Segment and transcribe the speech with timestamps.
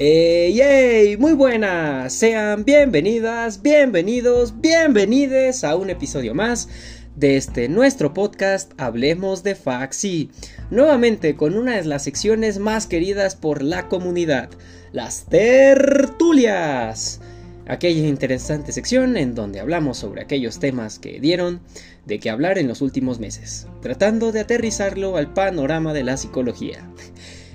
[0.00, 1.16] Eh, ¡Yay!
[1.16, 6.68] Muy buenas, sean bienvenidas, bienvenidos, bienvenides a un episodio más
[7.16, 10.30] de este nuestro podcast Hablemos de Faxi.
[10.70, 14.50] Nuevamente con una de las secciones más queridas por la comunidad,
[14.92, 16.00] las tertulias.
[17.66, 21.60] Aquella interesante sección en donde hablamos sobre aquellos temas que dieron
[22.06, 26.88] de qué hablar en los últimos meses, tratando de aterrizarlo al panorama de la psicología.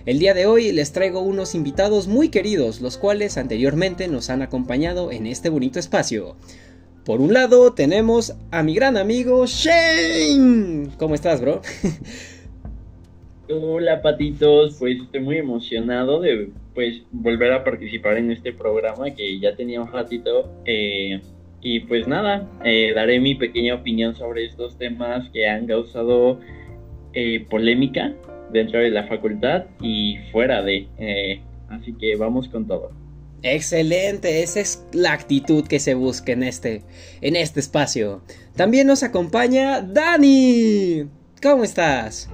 [0.06, 4.42] El día de hoy les traigo unos invitados muy queridos, los cuales anteriormente nos han
[4.42, 6.36] acompañado en este bonito espacio.
[7.06, 10.90] Por un lado tenemos a mi gran amigo Shane.
[10.98, 11.62] ¿Cómo estás, bro?
[13.50, 19.40] Hola patitos, pues estoy muy emocionado de pues volver a participar en este programa que
[19.40, 21.22] ya tenía un ratito eh,
[21.62, 26.42] y pues nada, eh, daré mi pequeña opinión sobre estos temas que han causado
[27.14, 28.14] eh, polémica
[28.54, 30.88] dentro de la facultad y fuera de.
[30.98, 32.92] Eh, así que vamos con todo.
[33.42, 36.82] Excelente, esa es la actitud que se busca en este,
[37.20, 38.24] en este espacio.
[38.56, 41.10] También nos acompaña Dani.
[41.42, 42.30] ¿Cómo estás?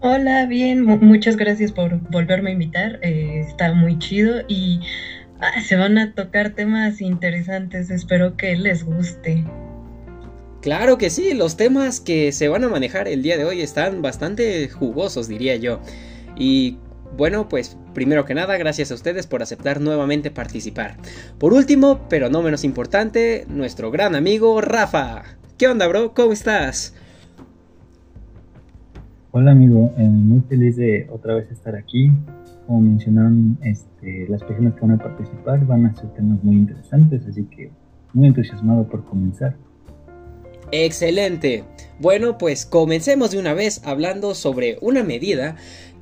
[0.00, 2.98] Hola, bien, muchas gracias por volverme a invitar.
[3.02, 4.80] Eh, está muy chido y
[5.40, 7.88] ah, se van a tocar temas interesantes.
[7.88, 9.44] Espero que les guste.
[10.62, 14.00] Claro que sí, los temas que se van a manejar el día de hoy están
[14.00, 15.80] bastante jugosos, diría yo.
[16.36, 16.78] Y
[17.18, 20.98] bueno, pues primero que nada, gracias a ustedes por aceptar nuevamente participar.
[21.38, 25.24] Por último, pero no menos importante, nuestro gran amigo Rafa.
[25.58, 26.14] ¿Qué onda, bro?
[26.14, 26.94] ¿Cómo estás?
[29.32, 29.92] Hola, amigo.
[29.98, 32.12] Eh, muy feliz de otra vez estar aquí.
[32.68, 37.26] Como mencionaron, este, las personas que van a participar van a ser temas muy interesantes,
[37.26, 37.72] así que
[38.12, 39.56] muy entusiasmado por comenzar.
[40.72, 41.64] Excelente.
[41.98, 45.56] Bueno, pues comencemos de una vez hablando sobre una medida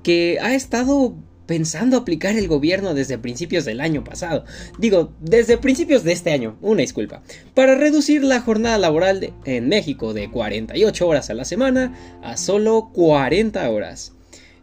[0.05, 4.45] que ha estado pensando aplicar el gobierno desde principios del año pasado.
[4.79, 7.23] Digo, desde principios de este año, una disculpa.
[7.55, 11.93] Para reducir la jornada laboral en México de 48 horas a la semana
[12.23, 14.13] a solo 40 horas.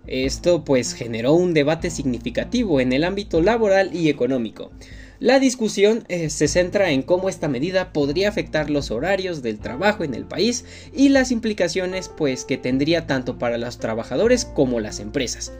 [0.07, 4.71] Esto pues generó un debate significativo en el ámbito laboral y económico.
[5.19, 10.03] La discusión eh, se centra en cómo esta medida podría afectar los horarios del trabajo
[10.03, 10.63] en el país
[10.93, 15.51] y las implicaciones pues que tendría tanto para los trabajadores como las empresas.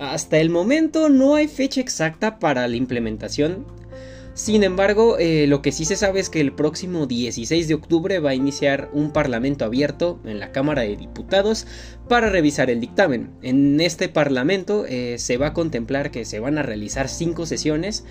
[0.00, 3.64] Hasta el momento no hay fecha exacta para la implementación
[4.34, 8.18] sin embargo, eh, lo que sí se sabe es que el próximo 16 de octubre
[8.18, 11.68] va a iniciar un parlamento abierto en la Cámara de Diputados
[12.08, 13.30] para revisar el dictamen.
[13.42, 18.04] En este parlamento eh, se va a contemplar que se van a realizar cinco sesiones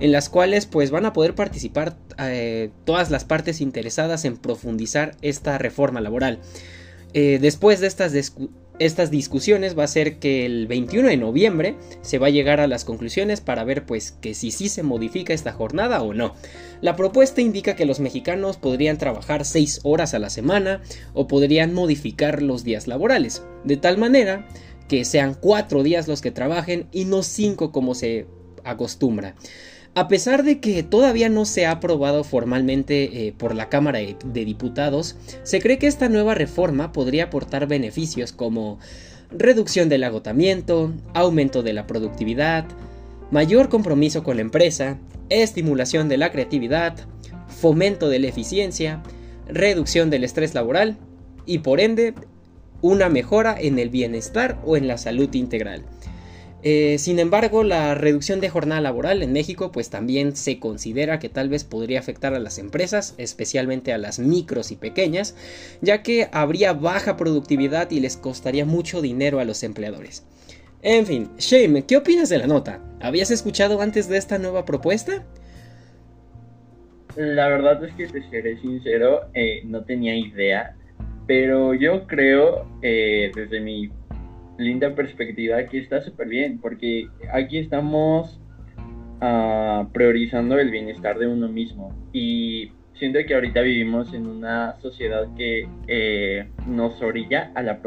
[0.00, 5.16] en las cuales pues van a poder participar eh, todas las partes interesadas en profundizar
[5.22, 6.40] esta reforma laboral.
[7.14, 8.12] después de estas
[8.80, 12.66] estas discusiones va a ser que el 21 de noviembre se va a llegar a
[12.66, 16.34] las conclusiones para ver pues que si sí se modifica esta jornada o no.
[16.80, 20.80] La propuesta indica que los mexicanos podrían trabajar 6 horas a la semana
[21.12, 24.48] o podrían modificar los días laborales, de tal manera
[24.88, 28.26] que sean 4 días los que trabajen y no 5 como se
[28.64, 29.36] acostumbra.
[30.00, 34.44] A pesar de que todavía no se ha aprobado formalmente eh, por la Cámara de,
[34.46, 38.78] Diputados, se cree que esta nueva reforma podría aportar beneficios como
[39.30, 42.64] reducción del agotamiento, aumento de la productividad,
[43.30, 44.96] mayor compromiso con la empresa,
[45.28, 46.96] estimulación de la creatividad,
[47.48, 49.02] fomento de la eficiencia,
[49.48, 50.96] reducción del estrés laboral
[51.44, 52.14] y por ende
[52.80, 55.84] una mejora en el bienestar o en la salud integral.
[56.62, 61.30] Eh, sin embargo, la reducción de jornada laboral en México pues también se considera que
[61.30, 65.34] tal vez podría afectar a las empresas, especialmente a las micros y pequeñas,
[65.80, 70.26] ya que habría baja productividad y les costaría mucho dinero a los empleadores.
[70.82, 72.80] En fin, Shane, ¿qué opinas de la nota?
[73.00, 75.24] ¿Habías escuchado antes de esta nueva propuesta?
[77.16, 80.76] La verdad es que te seré sincero, eh, no tenía idea,
[81.26, 83.90] pero yo creo, eh, desde mi
[84.60, 88.40] linda perspectiva que está súper bien, porque aquí estamos
[89.20, 91.94] uh, priorizando el bienestar de uno mismo.
[92.12, 97.80] Y siento que ahorita vivimos en una sociedad que eh, nos orilla a la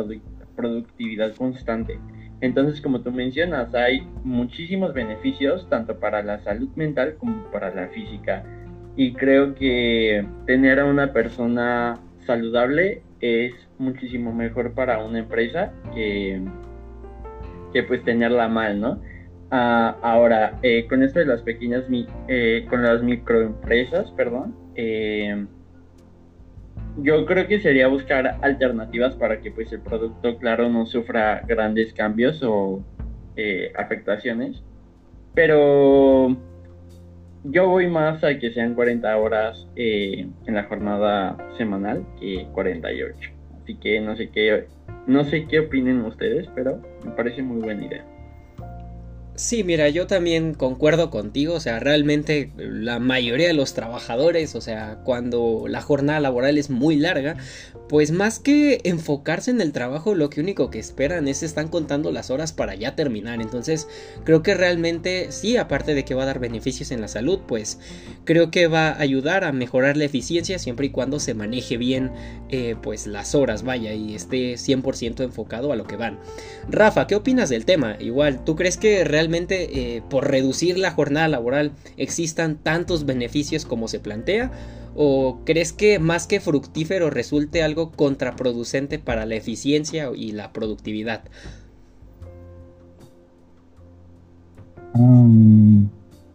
[0.55, 1.99] productividad constante.
[2.41, 7.87] Entonces, como tú mencionas, hay muchísimos beneficios tanto para la salud mental como para la
[7.89, 8.43] física.
[8.97, 16.41] Y creo que tener a una persona saludable es muchísimo mejor para una empresa que,
[17.73, 19.01] que pues tenerla mal, ¿no?
[19.51, 21.85] Ah, ahora, eh, con esto de las pequeñas,
[22.27, 25.45] eh, con las microempresas, perdón, eh,
[26.97, 31.93] yo creo que sería buscar alternativas para que pues el producto, claro, no sufra grandes
[31.93, 32.83] cambios o
[33.75, 34.63] afectaciones.
[35.33, 36.37] Pero
[37.43, 43.32] yo voy más a que sean 40 horas eh, en la jornada semanal que 48.
[43.63, 44.67] Así que no sé qué,
[45.07, 48.05] no sé qué opinen ustedes, pero me parece muy buena idea.
[49.35, 54.61] Sí, mira, yo también concuerdo contigo, o sea, realmente la mayoría de los trabajadores, o
[54.61, 57.37] sea, cuando la jornada laboral es muy larga,
[57.89, 62.11] pues más que enfocarse en el trabajo, lo que único que esperan es están contando
[62.11, 63.41] las horas para ya terminar.
[63.41, 63.87] Entonces,
[64.23, 67.79] creo que realmente sí, aparte de que va a dar beneficios en la salud, pues
[68.25, 72.11] creo que va a ayudar a mejorar la eficiencia siempre y cuando se maneje bien,
[72.49, 76.19] eh, pues las horas, vaya, y esté 100% enfocado a lo que van.
[76.69, 77.97] Rafa, ¿qué opinas del tema?
[77.99, 83.65] Igual, ¿tú crees que realmente realmente eh, por reducir la jornada laboral existan tantos beneficios
[83.65, 84.51] como se plantea?
[84.95, 91.23] ¿O crees que más que fructífero resulte algo contraproducente para la eficiencia y la productividad?
[94.93, 95.87] Um,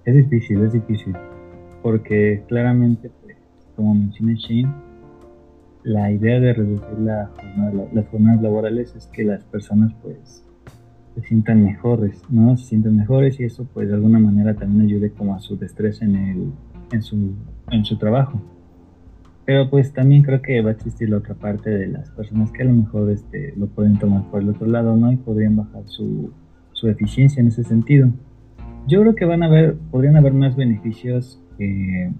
[0.06, 1.14] es difícil, es difícil.
[1.82, 3.36] Porque claramente, pues,
[3.76, 4.74] como menciona Shane,
[5.84, 7.30] la idea de reducir la
[7.92, 10.42] las jornadas laborales es que las personas pues
[11.20, 12.56] se sientan mejores, ¿no?
[12.56, 16.04] Se sientan mejores y eso pues de alguna manera también ayude como a su destreza
[16.04, 16.52] en, el,
[16.92, 17.32] en, su,
[17.70, 18.40] en su trabajo.
[19.44, 22.62] Pero pues también creo que va a existir la otra parte de las personas que
[22.62, 25.10] a lo mejor este, lo pueden tomar por el otro lado, ¿no?
[25.10, 26.30] Y podrían bajar su,
[26.72, 28.10] su eficiencia en ese sentido.
[28.86, 32.12] Yo creo que van a haber, podrían haber más beneficios que,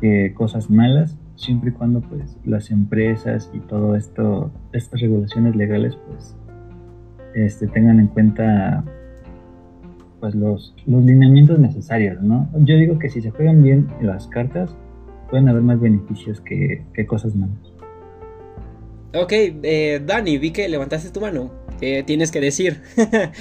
[0.00, 5.96] que cosas malas, siempre y cuando pues las empresas y todo esto, estas regulaciones legales
[6.08, 6.34] pues
[7.34, 8.84] este, tengan en cuenta
[10.20, 12.48] pues los, los lineamientos necesarios, ¿no?
[12.58, 14.74] Yo digo que si se juegan bien las cartas,
[15.30, 17.56] pueden haber más beneficios que, cosas malas.
[19.14, 21.50] Ok, eh, Dani, vi que levantaste tu mano.
[21.80, 22.82] ¿Qué tienes que decir?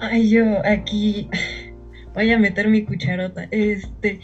[0.00, 1.28] Ay, yo aquí
[2.14, 3.48] voy a meter mi cucharota.
[3.50, 4.20] Este,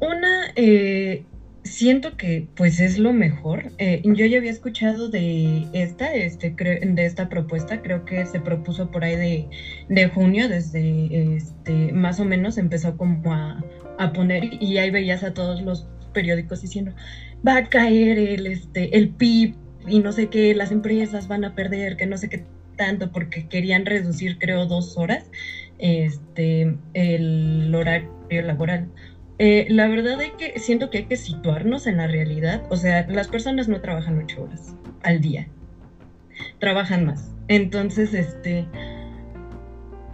[0.00, 1.24] una, eh,
[1.64, 3.72] siento que pues es lo mejor.
[3.78, 8.90] Eh, yo ya había escuchado de esta, este, de esta propuesta, creo que se propuso
[8.90, 9.48] por ahí de,
[9.88, 13.62] de junio, desde este, más o menos empezó como a,
[13.98, 16.92] a, poner y ahí veías a todos los periódicos diciendo
[17.46, 19.54] va a caer el, este, el PIB
[19.86, 22.44] y no sé qué, las empresas van a perder, que no sé qué
[22.76, 25.24] tanto, porque querían reducir creo dos horas
[25.78, 28.08] este, el horario
[28.42, 28.88] laboral.
[29.44, 32.62] Eh, la verdad es que siento que hay que situarnos en la realidad.
[32.70, 35.48] O sea, las personas no trabajan ocho horas al día.
[36.60, 37.34] Trabajan más.
[37.48, 38.68] Entonces, este,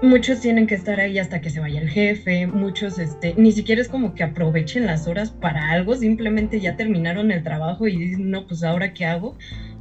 [0.01, 3.83] muchos tienen que estar ahí hasta que se vaya el jefe, muchos este, ni siquiera
[3.83, 8.31] es como que aprovechen las horas para algo, simplemente ya terminaron el trabajo y dicen,
[8.31, 9.37] no, pues ahora qué hago.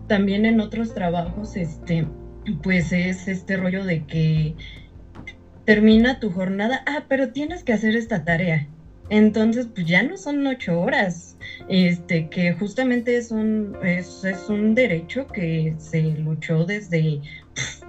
[0.07, 2.05] También en otros trabajos, este,
[2.61, 4.55] pues es este rollo de que
[5.63, 8.67] termina tu jornada, ah, pero tienes que hacer esta tarea.
[9.09, 11.37] Entonces, pues ya no son ocho horas,
[11.69, 17.21] este, que justamente es un, es, un derecho que se luchó desde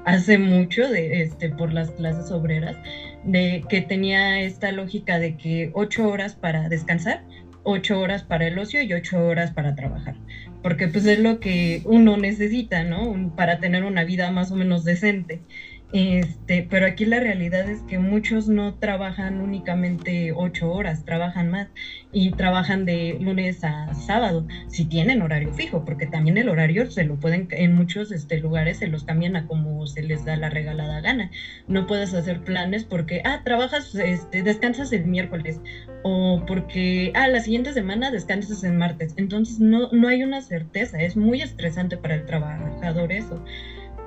[0.04, 2.76] hace mucho de, este, por las clases obreras,
[3.24, 7.24] de que tenía esta lógica de que ocho horas para descansar,
[7.64, 10.14] ocho horas para el ocio y ocho horas para trabajar,
[10.62, 13.34] porque pues es lo que uno necesita, ¿no?
[13.36, 15.42] Para tener una vida más o menos decente.
[15.90, 21.68] Este, pero aquí la realidad es que muchos no trabajan únicamente ocho horas, trabajan más
[22.12, 27.04] y trabajan de lunes a sábado, si tienen horario fijo, porque también el horario se
[27.04, 30.50] lo pueden, en muchos este, lugares se los cambian a como se les da la
[30.50, 31.30] regalada gana.
[31.68, 35.58] No puedes hacer planes porque, ah, trabajas, este, descansas el miércoles
[36.02, 39.14] o porque, ah, la siguiente semana descansas el martes.
[39.16, 43.42] Entonces no, no hay una certeza, es muy estresante para el trabajador eso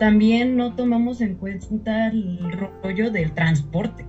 [0.02, 2.40] también no tomamos en cuenta el
[2.82, 4.04] rollo del transporte.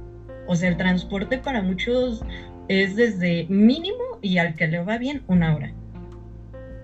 [0.47, 2.25] O sea, el transporte para muchos
[2.69, 5.75] es desde mínimo y al que le va bien una hora.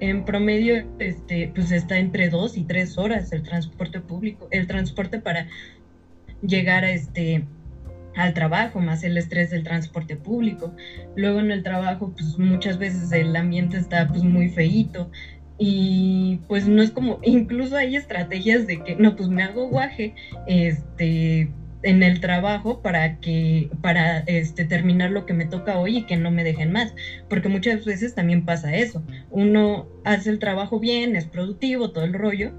[0.00, 5.18] En promedio, este, pues está entre dos y tres horas el transporte público, el transporte
[5.18, 5.48] para
[6.42, 7.46] llegar este
[8.14, 10.74] al trabajo, más el estrés del transporte público.
[11.16, 15.10] Luego en el trabajo, pues muchas veces el ambiente está pues muy feíto,
[15.58, 20.14] y pues no es como, incluso hay estrategias de que, no, pues me hago guaje,
[20.46, 21.50] este,
[21.82, 26.16] en el trabajo para que, para este, terminar lo que me toca hoy y que
[26.16, 26.94] no me dejen más,
[27.28, 32.14] porque muchas veces también pasa eso, uno hace el trabajo bien, es productivo, todo el
[32.14, 32.52] rollo,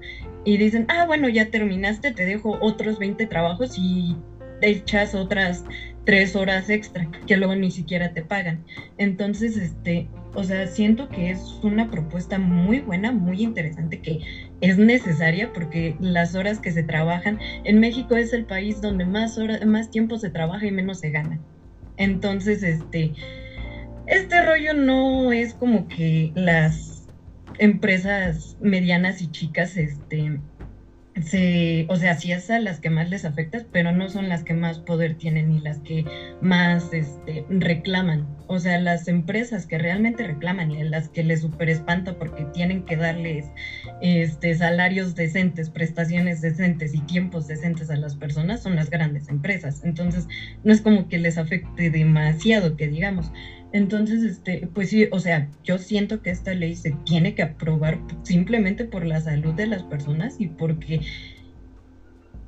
[0.44, 4.16] y dicen, ah, bueno, ya terminaste, te dejo otros 20 trabajos y
[4.62, 5.64] echas otras
[6.04, 8.64] tres horas extra que luego ni siquiera te pagan.
[8.98, 14.20] Entonces, este, o sea, siento que es una propuesta muy buena, muy interesante, que
[14.60, 19.38] es necesaria porque las horas que se trabajan, en México es el país donde más,
[19.38, 21.40] horas, más tiempo se trabaja y menos se gana.
[21.96, 23.14] Entonces, este,
[24.06, 27.08] este rollo no es como que las
[27.58, 30.40] empresas medianas y chicas, este,
[31.22, 34.44] se, o sea, sí es a las que más les afecta, pero no son las
[34.44, 36.04] que más poder tienen ni las que
[36.40, 38.26] más este, reclaman.
[38.46, 42.84] O sea, las empresas que realmente reclaman y las que les super espanta porque tienen
[42.84, 43.46] que darles
[44.00, 49.82] este, salarios decentes, prestaciones decentes y tiempos decentes a las personas son las grandes empresas.
[49.84, 50.26] Entonces,
[50.64, 53.30] no es como que les afecte demasiado, que digamos.
[53.72, 57.98] Entonces, este, pues sí, o sea, yo siento que esta ley se tiene que aprobar
[58.22, 61.00] simplemente por la salud de las personas y porque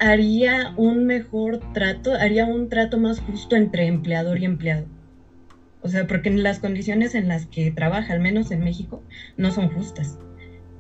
[0.01, 4.87] haría un mejor trato, haría un trato más justo entre empleador y empleado.
[5.81, 9.03] O sea, porque las condiciones en las que trabaja, al menos en México,
[9.37, 10.19] no son justas.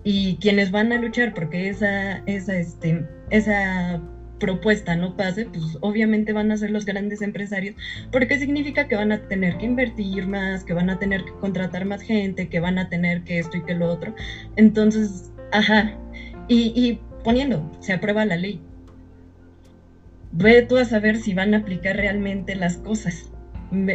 [0.04, 4.00] Y quienes van a luchar porque esa, esa, este, esa
[4.42, 7.76] propuesta no pase, pues obviamente van a ser los grandes empresarios,
[8.10, 11.84] porque significa que van a tener que invertir más, que van a tener que contratar
[11.84, 14.16] más gente, que van a tener que esto y que lo otro.
[14.56, 15.96] Entonces, ajá,
[16.48, 18.60] y, poniendo, se aprueba la ley.
[20.32, 23.30] Ve tú a saber si van a aplicar realmente las cosas.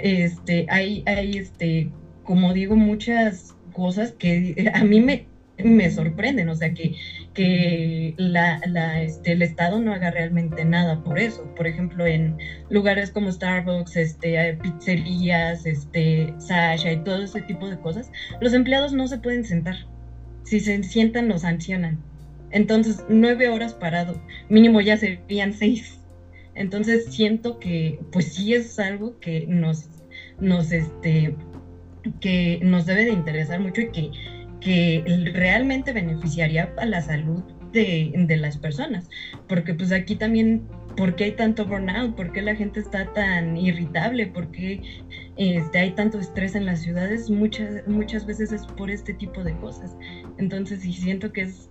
[0.01, 1.91] Este, hay, hay, este,
[2.23, 5.27] como digo, muchas cosas que a mí me,
[5.61, 6.95] me sorprenden, o sea, que,
[7.37, 8.59] que la,
[8.99, 11.53] este, el Estado no haga realmente nada por eso.
[11.53, 12.35] Por ejemplo, en
[12.71, 18.91] lugares como Starbucks, este, pizzerías, este, Sasha y todo ese tipo de cosas, los empleados
[18.93, 19.75] no se pueden sentar.
[20.45, 21.99] Si se sientan, los sancionan.
[22.49, 25.99] Entonces, nueve horas parado, mínimo ya serían seis.
[26.55, 29.89] Entonces, siento que, pues sí es algo que nos,
[30.39, 31.35] nos, este,
[32.19, 34.09] que nos debe de interesar mucho y que
[34.61, 39.09] que realmente beneficiaría a la salud de, las personas.
[39.47, 40.63] Porque pues aquí también,
[40.95, 42.15] ¿por qué hay tanto burnout?
[42.15, 44.27] ¿Por qué la gente está tan irritable?
[44.27, 44.81] ¿Por qué
[45.37, 47.29] este, hay tanto estrés en las ciudades?
[47.29, 49.95] Muchas, muchas veces es por este tipo de cosas.
[50.37, 51.69] Entonces sí siento que es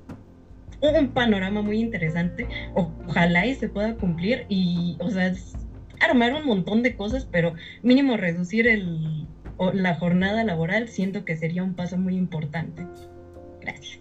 [0.80, 2.46] un panorama muy interesante.
[2.74, 5.32] Ojalá y se pueda cumplir y, o sea,
[6.00, 9.26] armar un montón de cosas, pero mínimo reducir el,
[9.72, 12.86] la jornada laboral, siento que sería un paso muy importante.
[13.60, 14.00] Gracias.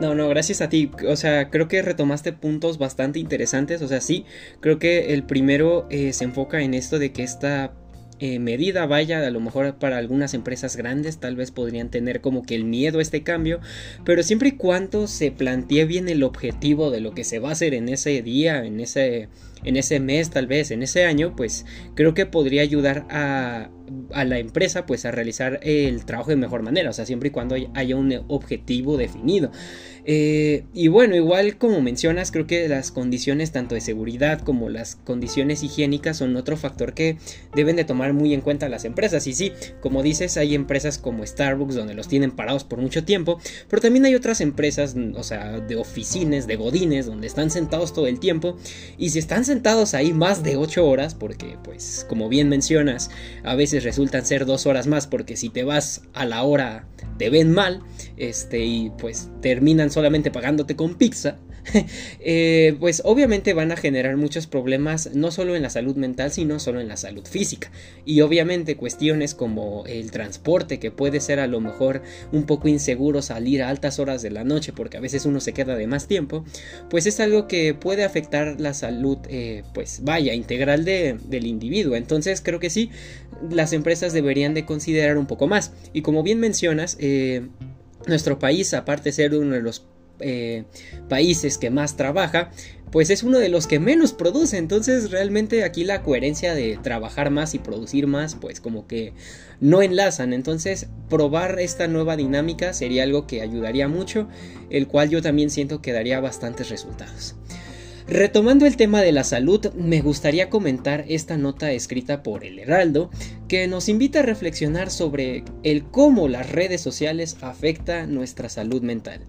[0.00, 0.90] No, no, gracias a ti.
[1.08, 3.82] O sea, creo que retomaste puntos bastante interesantes.
[3.82, 4.24] O sea, sí,
[4.60, 7.72] creo que el primero eh, se enfoca en esto de que esta
[8.18, 12.42] eh, medida vaya, a lo mejor para algunas empresas grandes tal vez podrían tener como
[12.42, 13.60] que el miedo a este cambio,
[14.04, 17.52] pero siempre y cuando se plantee bien el objetivo de lo que se va a
[17.52, 19.28] hacer en ese día, en ese
[19.64, 23.70] en ese mes tal vez, en ese año, pues creo que podría ayudar a,
[24.12, 27.32] a la empresa pues a realizar el trabajo de mejor manera, o sea, siempre y
[27.32, 29.50] cuando haya un objetivo definido.
[30.04, 34.96] Eh, y bueno, igual como mencionas, creo que las condiciones tanto de seguridad como las
[34.96, 37.18] condiciones higiénicas son otro factor que
[37.54, 39.26] deben de tomar muy en cuenta las empresas.
[39.26, 43.38] Y sí, como dices, hay empresas como Starbucks donde los tienen parados por mucho tiempo,
[43.68, 48.06] pero también hay otras empresas, o sea, de oficinas, de godines, donde están sentados todo
[48.06, 48.56] el tiempo.
[48.98, 53.10] Y si están sentados ahí más de 8 horas, porque pues como bien mencionas,
[53.44, 56.86] a veces resultan ser 2 horas más, porque si te vas a la hora
[57.18, 57.82] te ven mal,
[58.16, 61.38] este, y pues terminan solamente pagándote con pizza,
[62.20, 66.58] eh, pues obviamente van a generar muchos problemas no solo en la salud mental, sino
[66.58, 67.70] solo en la salud física.
[68.04, 72.02] Y obviamente cuestiones como el transporte, que puede ser a lo mejor
[72.32, 75.52] un poco inseguro salir a altas horas de la noche, porque a veces uno se
[75.52, 76.44] queda de más tiempo,
[76.90, 81.96] pues es algo que puede afectar la salud, eh, pues vaya, integral del individuo.
[81.96, 82.90] Entonces creo que sí,
[83.50, 85.72] las empresas deberían de considerar un poco más.
[85.92, 87.46] Y como bien mencionas, eh,
[88.06, 89.84] nuestro país, aparte de ser uno de los
[90.22, 90.64] eh,
[91.08, 92.50] países que más trabaja,
[92.90, 94.58] pues es uno de los que menos produce.
[94.58, 99.14] Entonces realmente aquí la coherencia de trabajar más y producir más, pues como que
[99.60, 100.32] no enlazan.
[100.32, 104.28] Entonces probar esta nueva dinámica sería algo que ayudaría mucho,
[104.70, 107.34] el cual yo también siento que daría bastantes resultados.
[108.08, 113.10] Retomando el tema de la salud, me gustaría comentar esta nota escrita por El Heraldo,
[113.48, 119.20] que nos invita a reflexionar sobre el cómo las redes sociales afectan nuestra salud mental.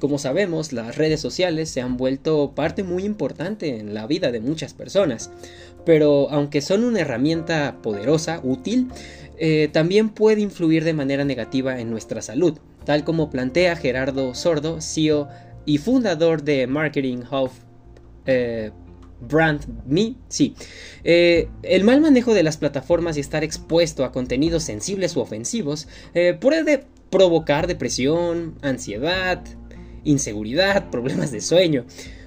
[0.00, 4.40] Como sabemos, las redes sociales se han vuelto parte muy importante en la vida de
[4.40, 5.30] muchas personas,
[5.84, 8.88] pero aunque son una herramienta poderosa, útil,
[9.38, 14.80] eh, también puede influir de manera negativa en nuestra salud, tal como plantea Gerardo Sordo,
[14.80, 15.28] CEO
[15.66, 17.50] y fundador de Marketing Hub
[18.26, 18.70] eh,
[19.20, 20.54] Brand Me, sí.
[21.04, 25.88] Eh, el mal manejo de las plataformas y estar expuesto a contenidos sensibles u ofensivos
[26.14, 29.42] eh, puede provocar depresión, ansiedad,
[30.04, 31.84] inseguridad, problemas de sueño.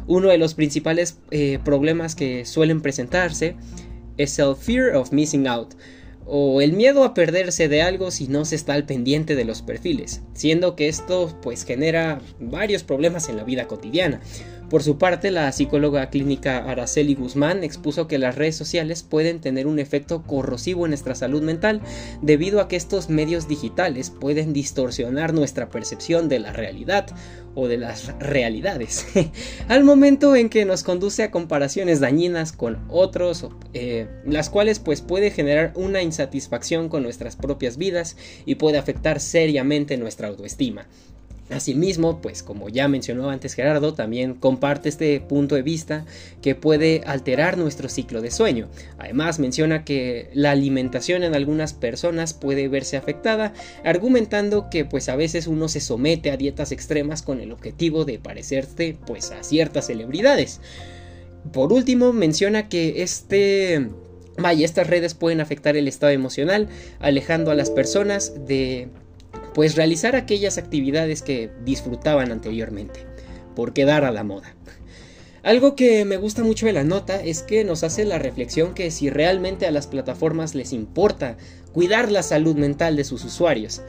[0.07, 3.55] Uno de los principales eh, problemas que suelen presentarse
[4.17, 5.73] es el fear of missing out
[6.25, 9.61] o el miedo a perderse de algo si no se está al pendiente de los
[9.61, 14.21] perfiles, siendo que esto pues genera varios problemas en la vida cotidiana.
[14.73, 19.67] Por su parte, la psicóloga clínica Araceli Guzmán expuso que las redes sociales pueden tener
[19.67, 21.79] un efecto corrosivo en nuestra salud mental
[22.23, 27.05] debido a que estos medios digitales pueden distorsionar nuestra percepción de la realidad
[27.53, 29.05] o de las realidades,
[29.67, 35.01] al momento en que nos conduce a comparaciones dañinas con otros, eh, las cuales pues
[35.01, 40.87] puede generar una insatisfacción con nuestras propias vidas y puede afectar seriamente nuestra autoestima.
[41.49, 46.05] Asimismo, pues como ya mencionó antes Gerardo, también comparte este punto de vista
[46.41, 48.69] que puede alterar nuestro ciclo de sueño.
[48.97, 55.17] Además menciona que la alimentación en algunas personas puede verse afectada, argumentando que pues a
[55.17, 59.87] veces uno se somete a dietas extremas con el objetivo de parecerse pues a ciertas
[59.87, 60.61] celebridades.
[61.51, 63.89] Por último, menciona que este
[64.35, 66.67] Vaya, estas redes pueden afectar el estado emocional,
[66.99, 68.87] alejando a las personas de
[69.53, 73.05] pues realizar aquellas actividades que disfrutaban anteriormente,
[73.55, 74.55] por quedar a la moda.
[75.43, 78.91] Algo que me gusta mucho de la nota es que nos hace la reflexión que
[78.91, 81.35] si realmente a las plataformas les importa
[81.73, 83.81] cuidar la salud mental de sus usuarios,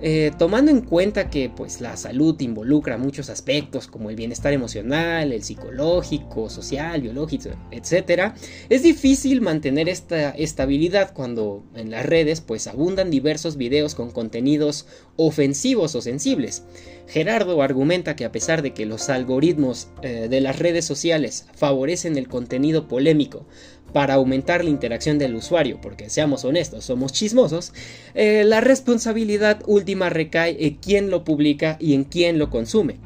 [0.00, 5.32] eh, tomando en cuenta que pues, la salud involucra muchos aspectos como el bienestar emocional,
[5.32, 8.32] el psicológico, social, biológico, etc.,
[8.68, 14.86] es difícil mantener esta estabilidad cuando en las redes pues, abundan diversos videos con contenidos
[15.16, 16.62] ofensivos o sensibles.
[17.08, 22.18] Gerardo argumenta que a pesar de que los algoritmos eh, de las redes sociales favorecen
[22.18, 23.46] el contenido polémico,
[23.92, 27.72] para aumentar la interacción del usuario, porque seamos honestos, somos chismosos,
[28.14, 32.96] eh, la responsabilidad última recae en quién lo publica y en quién lo consume.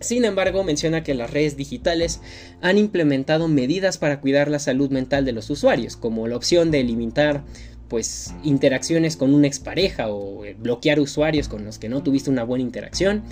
[0.00, 2.20] Sin embargo, menciona que las redes digitales
[2.60, 6.84] han implementado medidas para cuidar la salud mental de los usuarios, como la opción de
[6.84, 7.44] limitar
[7.88, 12.42] pues interacciones con una expareja o eh, bloquear usuarios con los que no tuviste una
[12.42, 13.22] buena interacción,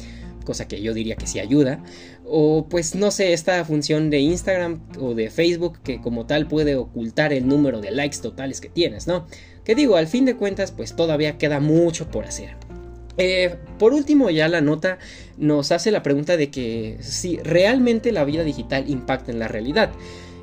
[0.44, 1.83] cosa que yo diría que sí ayuda,
[2.24, 6.76] o pues no sé, esta función de Instagram o de Facebook que como tal puede
[6.76, 9.26] ocultar el número de likes totales que tienes, ¿no?
[9.64, 12.57] Que digo, al fin de cuentas pues todavía queda mucho por hacer.
[13.16, 14.98] Eh, por último, ya la nota
[15.37, 19.92] nos hace la pregunta de que si realmente la vida digital impacta en la realidad.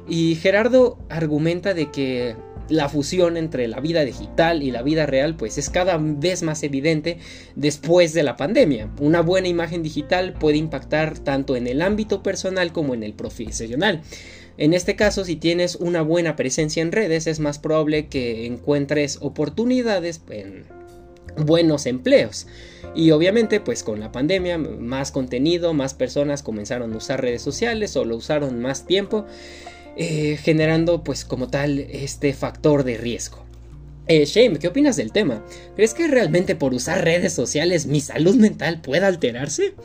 [0.08, 2.36] Y Gerardo argumenta de que
[2.70, 6.64] la fusión entre la vida digital y la vida real pues es cada vez más
[6.64, 7.18] evidente
[7.56, 8.90] después de la pandemia.
[9.00, 14.02] Una buena imagen digital puede impactar tanto en el ámbito personal como en el profesional.
[14.58, 19.18] En este caso, si tienes una buena presencia en redes, es más probable que encuentres
[19.22, 20.66] oportunidades en
[21.38, 22.48] buenos empleos.
[22.94, 27.96] Y obviamente, pues con la pandemia, más contenido, más personas comenzaron a usar redes sociales
[27.96, 29.26] o lo usaron más tiempo.
[29.98, 33.46] Eh, generando pues como tal este factor de riesgo.
[34.08, 35.44] Eh, Shane, ¿qué opinas del tema?
[35.76, 39.76] ¿Crees que realmente por usar redes sociales mi salud mental pueda alterarse?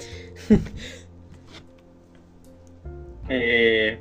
[3.29, 3.99] eh,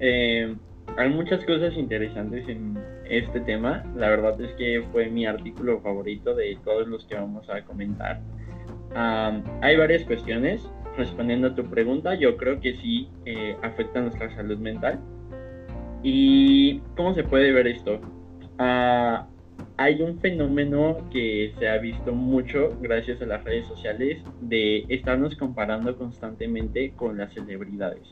[0.00, 0.54] eh,
[0.96, 3.84] hay muchas cosas interesantes en este tema.
[3.96, 8.20] La verdad es que fue mi artículo favorito de todos los que vamos a comentar.
[8.94, 10.60] hay varias cuestiones.
[10.96, 14.98] Respondiendo a tu pregunta, yo creo que sí eh, afecta nuestra salud mental.
[16.02, 18.00] ¿Y cómo se puede ver esto?
[18.58, 19.28] Ah,
[19.76, 25.36] hay un fenómeno que se ha visto mucho gracias a las redes sociales de estarnos
[25.36, 28.02] comparando constantemente con las celebridades,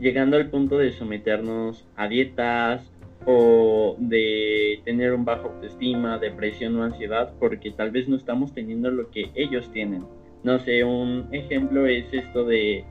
[0.00, 2.90] llegando al punto de someternos a dietas
[3.26, 8.90] o de tener un bajo autoestima, depresión o ansiedad porque tal vez no estamos teniendo
[8.90, 10.04] lo que ellos tienen.
[10.42, 12.84] No sé, un ejemplo es esto de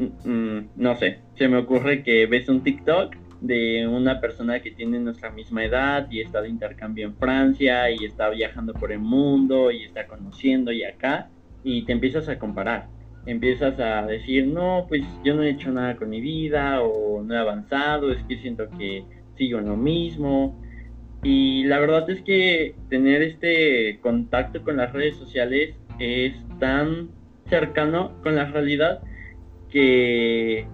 [0.00, 4.98] Mm, no sé, se me ocurre que ves un TikTok de una persona que tiene
[4.98, 9.70] nuestra misma edad y está de intercambio en Francia y está viajando por el mundo
[9.70, 11.28] y está conociendo y acá
[11.62, 12.88] y te empiezas a comparar.
[13.26, 17.34] Empiezas a decir, no, pues yo no he hecho nada con mi vida o no
[17.34, 19.04] he avanzado, es que siento que
[19.36, 20.58] sigo en lo mismo.
[21.22, 27.10] Y la verdad es que tener este contacto con las redes sociales es tan
[27.50, 29.02] cercano con la realidad
[29.70, 30.66] que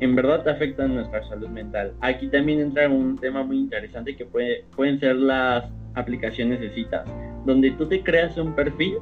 [0.00, 1.92] en verdad afectan nuestra salud mental.
[2.00, 7.04] Aquí también entra un tema muy interesante que puede, pueden ser las aplicaciones de citas,
[7.44, 8.94] donde tú te creas un perfil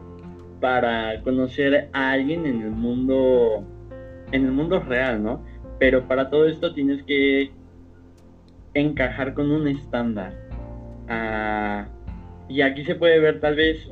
[0.61, 3.65] para conocer a alguien en el mundo
[4.31, 5.43] en el mundo real, ¿no?
[5.79, 7.53] pero para todo esto tienes que
[8.75, 10.35] encajar con un estándar.
[11.09, 11.89] Ah,
[12.49, 13.89] y aquí se puede ver tal vez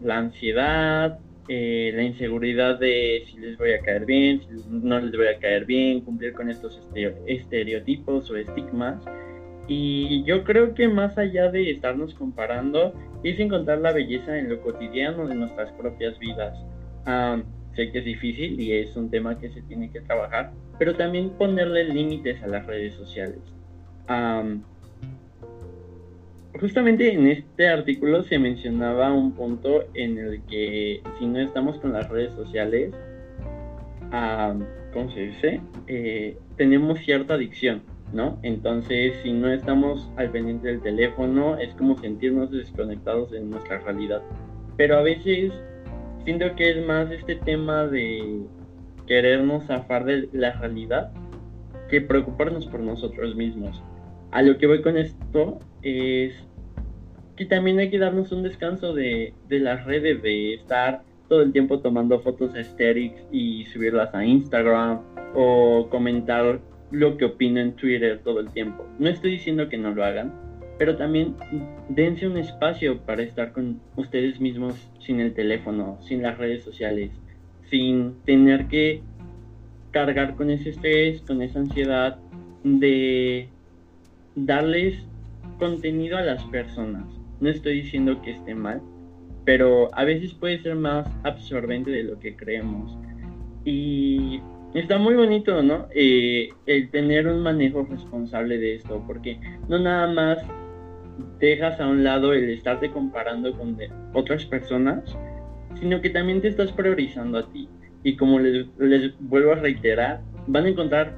[0.00, 1.18] la ansiedad,
[1.48, 5.38] eh, la inseguridad de si les voy a caer bien, si no les voy a
[5.38, 6.80] caer bien, cumplir con estos
[7.26, 9.02] estereotipos o estigmas.
[9.68, 14.60] Y yo creo que más allá de estarnos comparando, es encontrar la belleza en lo
[14.60, 16.58] cotidiano de nuestras propias vidas.
[17.74, 21.30] sé que es difícil y es un tema que se tiene que trabajar, pero también
[21.30, 23.40] ponerle límites a las redes sociales.
[26.60, 31.92] Justamente en este artículo se mencionaba un punto en el que si no estamos con
[31.92, 32.92] las redes sociales,
[34.92, 35.60] ¿cómo se dice?
[35.86, 38.38] Eh, tenemos cierta adicción ¿no?
[38.42, 44.22] Entonces, si no estamos al pendiente del teléfono, es como sentirnos desconectados en nuestra realidad.
[44.76, 45.52] Pero a veces
[46.24, 48.42] siento que es más este tema de
[49.06, 51.12] querernos zafar de la realidad
[51.88, 53.82] que preocuparnos por nosotros mismos.
[54.32, 56.34] A lo que voy con esto es
[57.36, 61.52] que también hay que darnos un descanso de, de las redes, de estar todo el
[61.52, 65.00] tiempo tomando fotos aesthetics y subirlas a Instagram
[65.34, 68.86] o comentar lo que opino en Twitter todo el tiempo.
[68.98, 70.32] No estoy diciendo que no lo hagan,
[70.78, 71.34] pero también
[71.88, 77.10] dense un espacio para estar con ustedes mismos sin el teléfono, sin las redes sociales,
[77.70, 79.02] sin tener que
[79.90, 82.18] cargar con ese estrés, con esa ansiedad
[82.62, 83.48] de
[84.34, 85.02] darles
[85.58, 87.15] contenido a las personas.
[87.40, 88.80] No estoy diciendo que esté mal,
[89.44, 92.96] pero a veces puede ser más absorbente de lo que creemos.
[93.64, 94.40] Y
[94.76, 95.88] Está muy bonito, ¿no?
[95.94, 100.38] Eh, el tener un manejo responsable de esto, porque no nada más
[101.40, 103.78] dejas a un lado el estarte comparando con
[104.12, 105.16] otras personas,
[105.80, 107.66] sino que también te estás priorizando a ti.
[108.02, 111.14] Y como les, les vuelvo a reiterar, van a encontrar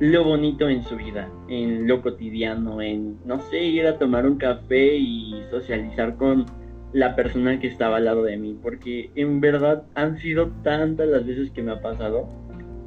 [0.00, 4.38] lo bonito en su vida, en lo cotidiano, en, no sé, ir a tomar un
[4.38, 6.46] café y socializar con
[6.92, 11.26] la persona que estaba al lado de mí, porque en verdad han sido tantas las
[11.26, 12.28] veces que me ha pasado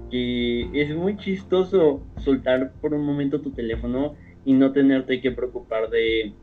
[0.10, 5.90] que es muy chistoso soltar por un momento tu teléfono y no tenerte que preocupar
[5.90, 6.34] de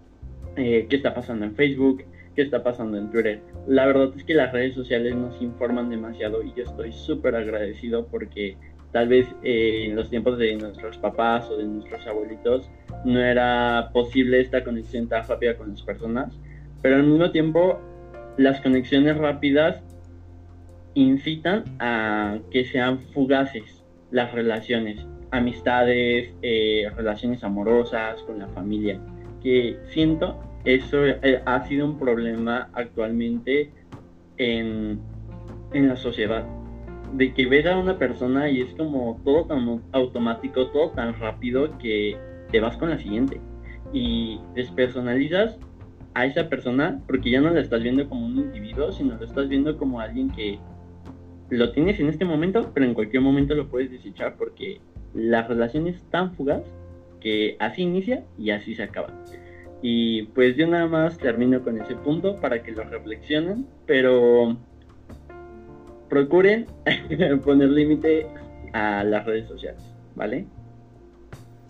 [0.57, 2.03] eh, qué está pasando en Facebook,
[2.35, 3.43] qué está pasando en Twitter.
[3.69, 8.09] La verdad es que las redes sociales nos informan demasiado y yo estoy súper agradecido
[8.09, 8.57] porque
[8.93, 12.71] tal vez eh, en los tiempos de nuestros papás o de nuestros abuelitos
[13.05, 16.39] no era posible esta conexión tan rápida con las personas,
[16.83, 17.81] pero al mismo tiempo
[18.37, 19.83] las conexiones rápidas
[20.95, 29.01] incitan a que sean fugaces las relaciones, amistades, eh, relaciones amorosas con la familia,
[29.43, 33.71] que siento eso eh, ha sido un problema actualmente
[34.37, 35.01] en,
[35.73, 36.45] en la sociedad.
[37.15, 41.77] De que ves a una persona y es como todo tan automático, todo tan rápido
[41.79, 42.17] que
[42.51, 43.41] te vas con la siguiente.
[43.93, 45.59] Y despersonalizas
[46.15, 49.49] a esa persona porque ya no la estás viendo como un individuo, sino lo estás
[49.49, 50.59] viendo como alguien que
[51.51, 54.81] lo tienes en este momento, pero en cualquier momento lo puedes desechar porque
[55.15, 56.63] la relación es tan fugaz
[57.21, 59.13] que así inicia y así se acaba.
[59.83, 64.57] Y pues yo nada más termino con ese punto para que lo reflexionen, pero
[66.11, 66.67] procuren
[67.45, 68.27] poner límite
[68.75, 69.83] a las redes sociales,
[70.15, 70.45] ¿vale?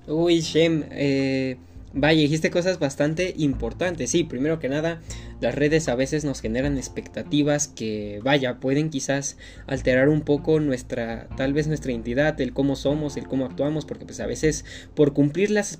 [0.09, 1.57] Uy, Shem, eh,
[1.92, 4.11] Vaya, dijiste cosas bastante importantes.
[4.11, 5.00] Sí, primero que nada,
[5.40, 11.26] las redes a veces nos generan expectativas que, vaya, pueden quizás alterar un poco nuestra,
[11.37, 15.14] tal vez nuestra identidad, el cómo somos, el cómo actuamos, porque pues a veces por
[15.14, 15.76] cumplir las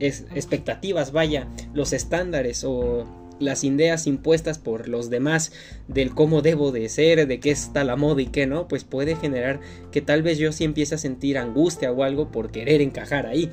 [0.00, 3.04] expectativas, vaya, los estándares o
[3.40, 5.52] las ideas impuestas por los demás
[5.88, 9.16] del cómo debo de ser, de qué está la moda y qué no, pues puede
[9.16, 13.26] generar que tal vez yo sí empiece a sentir angustia o algo por querer encajar
[13.26, 13.50] ahí.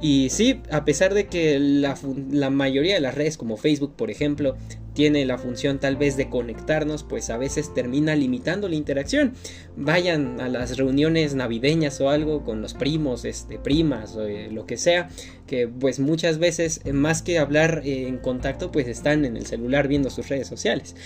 [0.00, 1.96] Y sí, a pesar de que la,
[2.30, 4.56] la mayoría de las redes como Facebook, por ejemplo,
[4.98, 9.34] tiene la función tal vez de conectarnos, pues a veces termina limitando la interacción.
[9.76, 14.66] Vayan a las reuniones navideñas o algo con los primos, este, primas o eh, lo
[14.66, 15.08] que sea,
[15.46, 19.46] que pues muchas veces eh, más que hablar eh, en contacto, pues están en el
[19.46, 20.96] celular viendo sus redes sociales.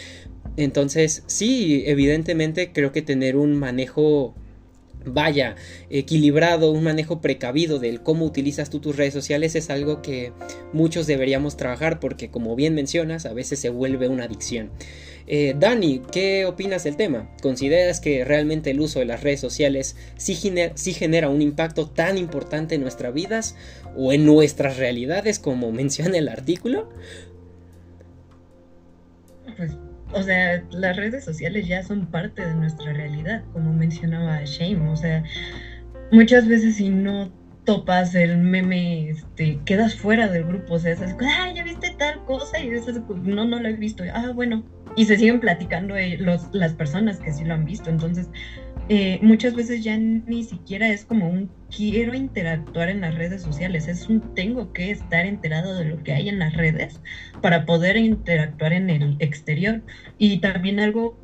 [0.57, 4.35] Entonces, sí, evidentemente creo que tener un manejo
[5.07, 5.57] vaya,
[5.91, 10.33] equilibrado, un manejo precavido del cómo utilizas tú tus redes sociales es algo que
[10.73, 14.71] muchos deberíamos trabajar porque como bien mencionas, a veces se vuelve una adicción.
[15.27, 17.31] Eh, Dani, ¿qué opinas del tema?
[17.41, 20.39] ¿Consideras que realmente el uso de las redes sociales sí,
[20.75, 23.57] sí genera un impacto tan importante en nuestras vidas
[23.97, 26.89] o en nuestras realidades como menciona el artículo?
[30.13, 34.91] Pues o sea, las redes sociales ya son parte de nuestra realidad, como mencionaba Shane,
[34.91, 35.23] o sea,
[36.11, 37.33] muchas veces si no
[37.65, 42.23] topas el meme, este, quedas fuera del grupo, o sea, esas ah, ya viste tal
[42.27, 44.63] cosa, y esas, no, no lo he visto, ah, bueno,
[44.97, 48.29] y se siguen platicando eh, los, las personas que sí lo han visto, entonces
[48.89, 53.89] eh, muchas veces ya ni siquiera es como un quiero interactuar en las redes sociales,
[53.89, 57.01] es un tengo que estar enterado de lo que hay en las redes
[57.41, 59.83] para poder interactuar en el exterior.
[60.19, 61.19] Y también algo,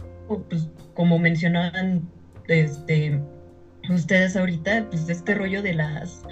[0.49, 2.09] pues, como mencionaban
[2.47, 3.21] este,
[3.90, 6.23] ustedes ahorita, pues este rollo de las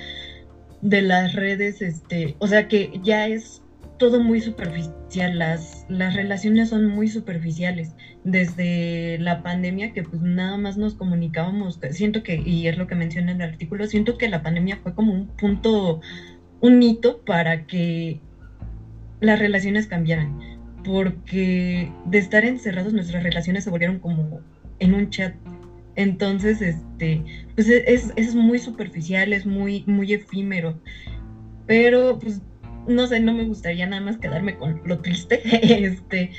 [0.83, 3.63] de las redes, este, o sea que ya es
[3.99, 7.95] todo muy superficial, las, las relaciones son muy superficiales.
[8.25, 12.95] Desde la pandemia que pues nada más nos comunicábamos, siento que, y es lo que
[12.95, 16.01] menciona en el artículo, siento que la pandemia fue como un punto,
[16.61, 18.21] un hito para que
[19.21, 20.39] las relaciones cambiaran,
[20.85, 24.41] porque de estar encerrados nuestras relaciones se volvieron como
[24.79, 25.35] en un chat.
[25.95, 27.23] Entonces, este,
[27.55, 30.79] pues es, es muy superficial, es muy, muy efímero.
[31.67, 32.43] Pero pues
[32.87, 35.41] no sé, no me gustaría nada más quedarme con lo triste.
[35.85, 36.31] este,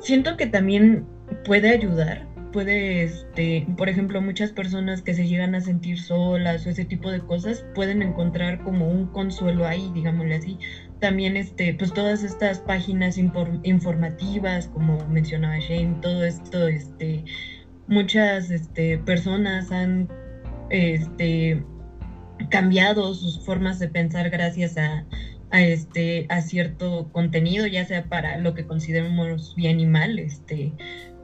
[0.00, 1.06] siento que también
[1.44, 6.70] puede ayudar, puede, este, por ejemplo, muchas personas que se llegan a sentir solas o
[6.70, 10.58] ese tipo de cosas pueden encontrar como un consuelo ahí, digámosle así.
[11.00, 17.24] También, este, pues todas estas páginas informativas, como mencionaba Shane, todo esto, este,
[17.88, 20.08] muchas, este, personas han,
[20.70, 21.62] este,
[22.50, 25.04] cambiado sus formas de pensar gracias a
[25.50, 30.72] a, este, a cierto contenido, ya sea para lo que consideramos bien y mal, este,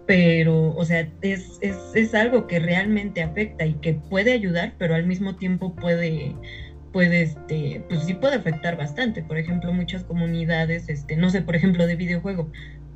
[0.07, 4.95] pero, o sea, es, es, es algo que realmente afecta y que puede ayudar, pero
[4.95, 6.35] al mismo tiempo puede,
[6.93, 9.23] puede, este, pues sí puede afectar bastante.
[9.23, 12.51] Por ejemplo, muchas comunidades, este, no sé, por ejemplo, de videojuego,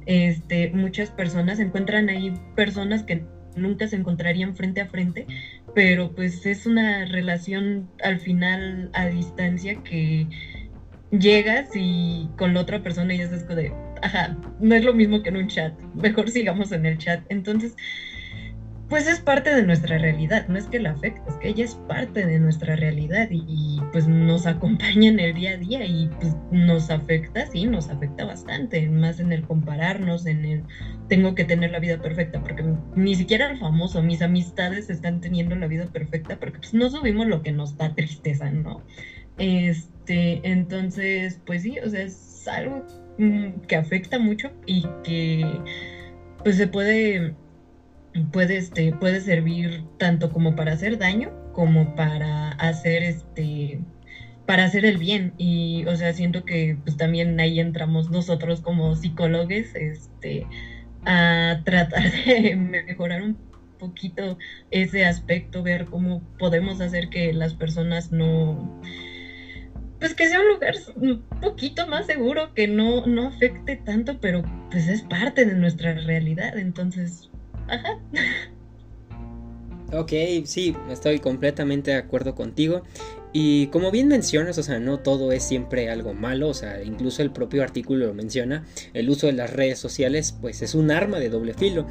[0.06, 3.24] este, muchas personas encuentran ahí personas que
[3.56, 5.26] nunca se encontrarían frente a frente,
[5.74, 10.26] pero pues es una relación al final a distancia que
[11.18, 13.72] llegas y con la otra persona y es de,
[14.02, 17.20] ajá, no es lo mismo que en un chat, mejor sigamos en el chat.
[17.28, 17.74] Entonces,
[18.88, 21.74] pues es parte de nuestra realidad, no es que la afecte, es que ella es
[21.88, 26.36] parte de nuestra realidad y, pues nos acompaña en el día a día y pues
[26.52, 30.62] nos afecta, sí, nos afecta bastante, más en el compararnos, en el
[31.08, 32.62] tengo que tener la vida perfecta, porque
[32.94, 37.26] ni siquiera el famoso, mis amistades están teniendo la vida perfecta porque pues no subimos
[37.26, 38.82] lo que nos da tristeza, ¿no?
[39.38, 42.84] Este, entonces, pues sí, o sea, es algo
[43.18, 45.46] mm, que afecta mucho y que
[46.42, 47.34] pues se puede
[48.32, 53.80] puede este puede servir tanto como para hacer daño como para hacer este
[54.46, 55.32] para hacer el bien.
[55.38, 60.46] Y o sea siento que pues también ahí entramos nosotros como psicólogos este
[61.06, 63.36] a tratar de mejorar un
[63.78, 64.38] poquito
[64.70, 68.80] ese aspecto ver cómo podemos hacer que las personas no
[70.04, 74.42] pues que sea un lugar un poquito más seguro, que no, no afecte tanto, pero
[74.70, 77.30] pues es parte de nuestra realidad, entonces,
[77.68, 77.98] ajá.
[79.94, 80.12] Ok,
[80.44, 82.82] sí, estoy completamente de acuerdo contigo.
[83.36, 87.20] Y como bien mencionas, o sea, no todo es siempre algo malo, o sea, incluso
[87.20, 91.18] el propio artículo lo menciona, el uso de las redes sociales pues es un arma
[91.18, 91.84] de doble filo,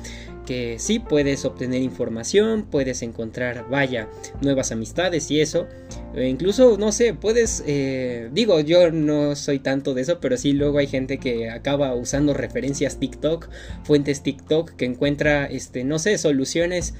[0.46, 4.08] que sí puedes obtener información, puedes encontrar, vaya,
[4.42, 5.68] nuevas amistades y eso,
[6.16, 10.54] e incluso, no sé, puedes, eh, digo, yo no soy tanto de eso, pero sí
[10.54, 13.50] luego hay gente que acaba usando referencias TikTok,
[13.84, 16.94] fuentes TikTok, que encuentra, este, no sé, soluciones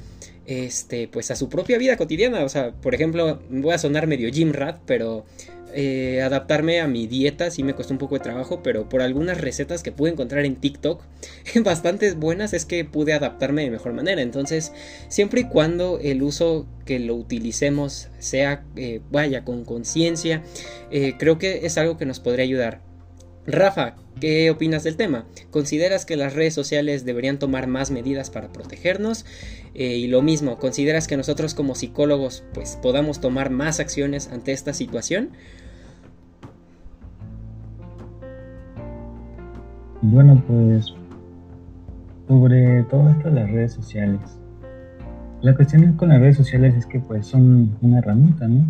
[0.46, 2.44] este, pues a su propia vida cotidiana.
[2.44, 5.26] O sea, por ejemplo, voy a sonar medio gym rat, pero
[5.76, 9.42] eh, adaptarme a mi dieta sí me costó un poco de trabajo, pero por algunas
[9.42, 11.02] recetas que pude encontrar en TikTok,
[11.64, 14.22] bastante buenas, es que pude adaptarme de mejor manera.
[14.22, 14.72] Entonces,
[15.08, 20.44] siempre y cuando el uso que lo utilicemos sea, eh, vaya, con conciencia,
[20.92, 22.82] eh, creo que es algo que nos podría ayudar.
[23.46, 25.26] Rafa, ¿qué opinas del tema?
[25.52, 29.26] ¿Consideras que las redes sociales deberían tomar más medidas para protegernos?
[29.76, 34.52] Eh, y lo mismo, ¿consideras que nosotros como psicólogos pues podamos tomar más acciones ante
[34.52, 35.32] esta situación?
[40.02, 40.94] Bueno, pues
[42.28, 44.20] sobre todo esto de las redes sociales.
[45.42, 48.66] La cuestión con las redes sociales es que pues son una herramienta, ¿no?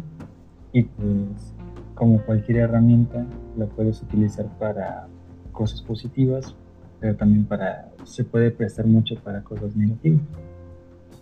[0.72, 1.54] Y pues
[1.96, 3.26] como cualquier herramienta
[3.58, 5.08] la puedes utilizar para
[5.52, 6.56] cosas positivas,
[7.00, 10.22] pero también para se puede prestar mucho para cosas negativas.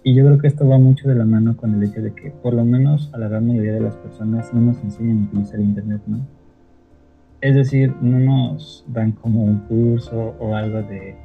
[0.03, 2.31] Y yo creo que esto va mucho de la mano con el hecho de que
[2.31, 5.59] por lo menos a la gran mayoría de las personas no nos enseñan a utilizar
[5.59, 6.25] internet, ¿no?
[7.39, 11.15] Es decir, no nos dan como un curso o algo de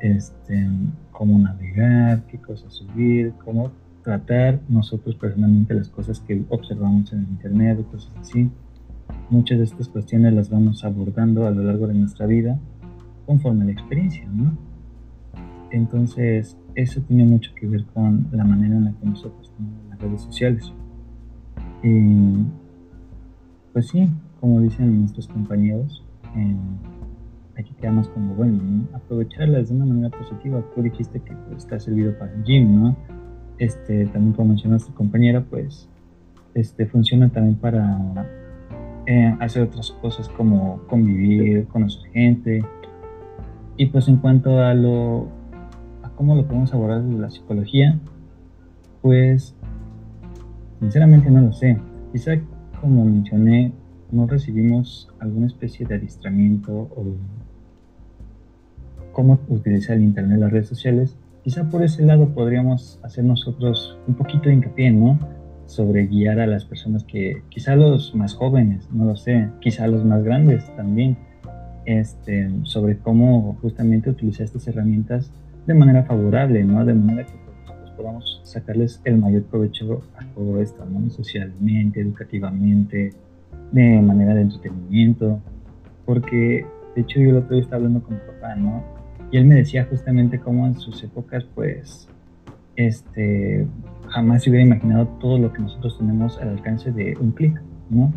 [0.00, 0.68] este
[1.12, 3.70] cómo navegar, qué cosas subir, cómo
[4.02, 8.50] tratar nosotros personalmente las cosas que observamos en el internet o cosas así.
[9.30, 12.58] Muchas de estas cuestiones las vamos abordando a lo largo de nuestra vida
[13.26, 14.56] conforme a la experiencia, ¿no?
[15.70, 19.98] Entonces, eso tiene mucho que ver con la manera en la que nosotros tenemos las
[19.98, 20.72] redes sociales.
[21.82, 22.44] Y,
[23.72, 24.08] pues sí,
[24.40, 26.04] como dicen nuestros compañeros,
[26.36, 26.56] eh,
[27.56, 28.60] hay que quedarnos como, bueno,
[28.92, 30.62] aprovecharlas de una manera positiva.
[30.74, 32.96] Tú dijiste que pues, está servido para el gym, ¿no?
[33.58, 35.88] Este, también como mencionó tu compañera, pues
[36.54, 38.26] este, funciona también para
[39.06, 42.62] eh, hacer otras cosas como convivir, conocer gente.
[43.76, 45.37] Y pues en cuanto a lo
[46.18, 47.96] cómo lo podemos abordar desde la psicología,
[49.02, 49.54] pues
[50.80, 51.78] sinceramente no lo sé.
[52.12, 52.32] Quizá
[52.80, 53.72] como mencioné,
[54.10, 57.04] no recibimos alguna especie de adiestramiento o
[59.12, 64.14] cómo utilizar el Internet, las redes sociales, quizá por ese lado podríamos hacer nosotros un
[64.14, 65.20] poquito de hincapié, ¿no?
[65.66, 70.04] Sobre guiar a las personas que, quizá los más jóvenes, no lo sé, quizá los
[70.04, 71.16] más grandes también,
[71.84, 75.30] este, sobre cómo justamente utilizar estas herramientas
[75.68, 76.82] de manera favorable, ¿no?
[76.82, 81.10] De manera que nosotros podamos sacarles el mayor provecho a todo esto, ¿no?
[81.10, 83.12] Socialmente, educativamente,
[83.70, 85.38] de manera de entretenimiento,
[86.06, 88.82] porque de hecho yo el otro día estaba hablando con mi papá, ¿no?
[89.30, 92.08] Y él me decía justamente cómo en sus épocas, pues,
[92.76, 93.66] este,
[94.08, 98.10] jamás se hubiera imaginado todo lo que nosotros tenemos al alcance de un clic, ¿no?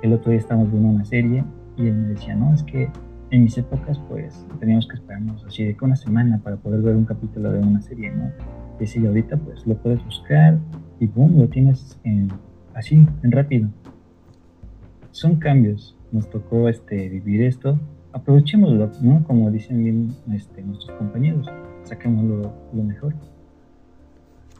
[0.00, 1.44] El otro día estábamos viendo una serie
[1.76, 2.88] y él me decía, no, es que
[3.30, 6.96] en mis épocas, pues, teníamos que esperarnos así de que una semana para poder ver
[6.96, 8.30] un capítulo de una serie, ¿no?
[8.80, 10.58] Y si ahorita, pues, lo puedes buscar
[10.98, 11.98] y boom, lo tienes
[12.74, 13.68] así, en rápido.
[15.10, 15.96] Son cambios.
[16.12, 17.78] Nos tocó este, vivir esto
[18.12, 19.24] aprovechémoslo, ¿no?
[19.26, 21.46] Como dicen bien este, nuestros compañeros,
[21.84, 23.14] saquémoslo lo mejor.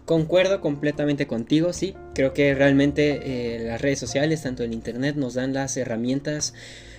[0.05, 1.95] Concuerdo completamente contigo, sí.
[2.15, 6.55] Creo que realmente eh, las redes sociales, tanto el internet, nos dan las herramientas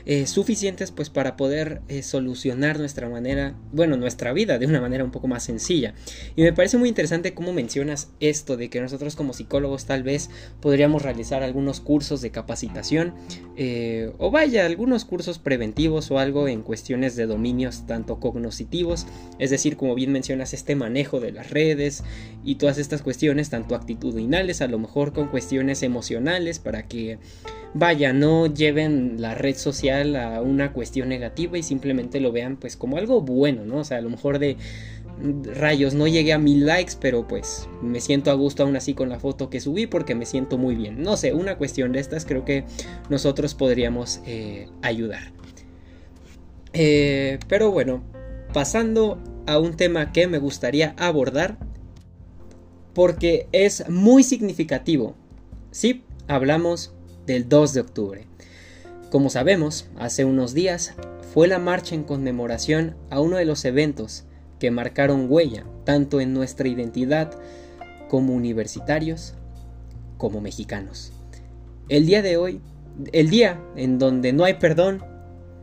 [0.05, 5.03] eh, suficientes pues para poder eh, solucionar nuestra manera, bueno, nuestra vida de una manera
[5.03, 5.93] un poco más sencilla.
[6.35, 10.29] Y me parece muy interesante cómo mencionas esto de que nosotros como psicólogos tal vez
[10.59, 13.13] podríamos realizar algunos cursos de capacitación
[13.55, 19.05] eh, o vaya, algunos cursos preventivos o algo en cuestiones de dominios tanto cognitivos,
[19.39, 22.03] es decir, como bien mencionas, este manejo de las redes
[22.43, 27.19] y todas estas cuestiones, tanto actitudinales, a lo mejor con cuestiones emocionales, para que
[27.73, 32.75] vaya, no lleven la red social a una cuestión negativa y simplemente lo vean pues
[32.75, 33.77] como algo bueno, ¿no?
[33.77, 34.57] O sea, a lo mejor de
[35.55, 39.09] rayos, no llegué a mil likes, pero pues me siento a gusto aún así con
[39.09, 41.01] la foto que subí porque me siento muy bien.
[41.01, 42.65] No sé, una cuestión de estas creo que
[43.09, 45.31] nosotros podríamos eh, ayudar.
[46.73, 48.01] Eh, pero bueno,
[48.53, 51.57] pasando a un tema que me gustaría abordar
[52.93, 55.15] porque es muy significativo.
[55.71, 56.93] Sí, hablamos
[57.31, 58.27] del 2 de octubre.
[59.09, 60.93] Como sabemos, hace unos días
[61.33, 64.25] fue la marcha en conmemoración a uno de los eventos
[64.59, 67.31] que marcaron huella tanto en nuestra identidad
[68.09, 69.33] como universitarios
[70.17, 71.13] como mexicanos.
[71.87, 72.61] El día de hoy,
[73.13, 75.03] el día en donde no hay perdón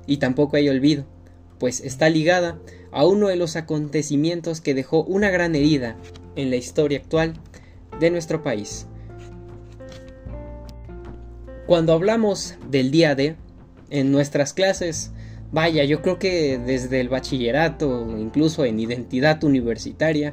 [0.07, 1.04] y tampoco hay olvido,
[1.59, 2.59] pues está ligada
[2.92, 5.96] a uno de los acontecimientos que dejó una gran herida
[6.35, 7.35] en la historia actual
[8.00, 8.87] de nuestro país,
[11.68, 13.37] cuando hablamos del día de,
[13.90, 15.12] en nuestras clases,
[15.52, 20.33] vaya, yo creo que desde el bachillerato, incluso en identidad universitaria,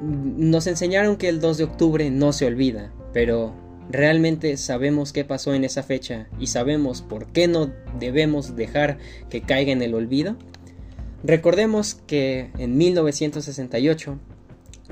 [0.00, 3.54] nos enseñaron que el 2 de octubre no se olvida, pero
[3.88, 8.98] realmente sabemos qué pasó en esa fecha y sabemos por qué no debemos dejar
[9.30, 10.34] que caiga en el olvido.
[11.22, 14.18] Recordemos que en 1968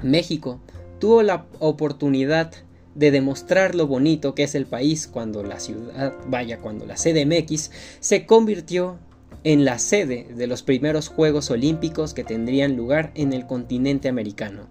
[0.04, 0.60] México
[1.00, 2.52] tuvo la oportunidad
[2.96, 7.70] de demostrar lo bonito que es el país cuando la ciudad, vaya, cuando la CDMX
[8.00, 8.98] se convirtió
[9.44, 14.66] en la sede de los primeros Juegos Olímpicos que tendrían lugar en el continente americano.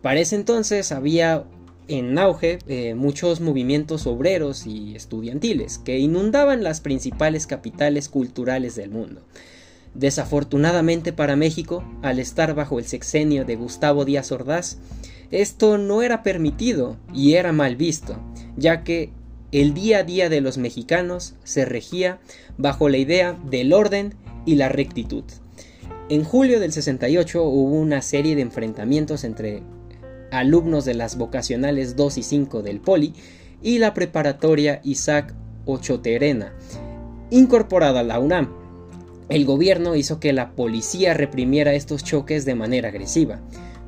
[0.00, 1.44] Para ese entonces había
[1.88, 8.90] en auge eh, muchos movimientos obreros y estudiantiles que inundaban las principales capitales culturales del
[8.90, 9.20] mundo.
[9.94, 14.78] Desafortunadamente para México, al estar bajo el sexenio de Gustavo Díaz Ordaz,
[15.32, 18.16] esto no era permitido y era mal visto,
[18.56, 19.10] ya que
[19.50, 22.20] el día a día de los mexicanos se regía
[22.58, 24.14] bajo la idea del orden
[24.46, 25.24] y la rectitud.
[26.08, 29.62] En julio del 68 hubo una serie de enfrentamientos entre
[30.30, 33.14] alumnos de las vocacionales 2 y 5 del Poli
[33.62, 36.52] y la preparatoria Isaac Ochoterena,
[37.30, 38.52] incorporada a la UNAM.
[39.28, 43.40] El gobierno hizo que la policía reprimiera estos choques de manera agresiva.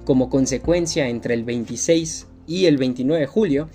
[0.04, 3.68] Como consecuencia, entre el 26 y el 29 de julio,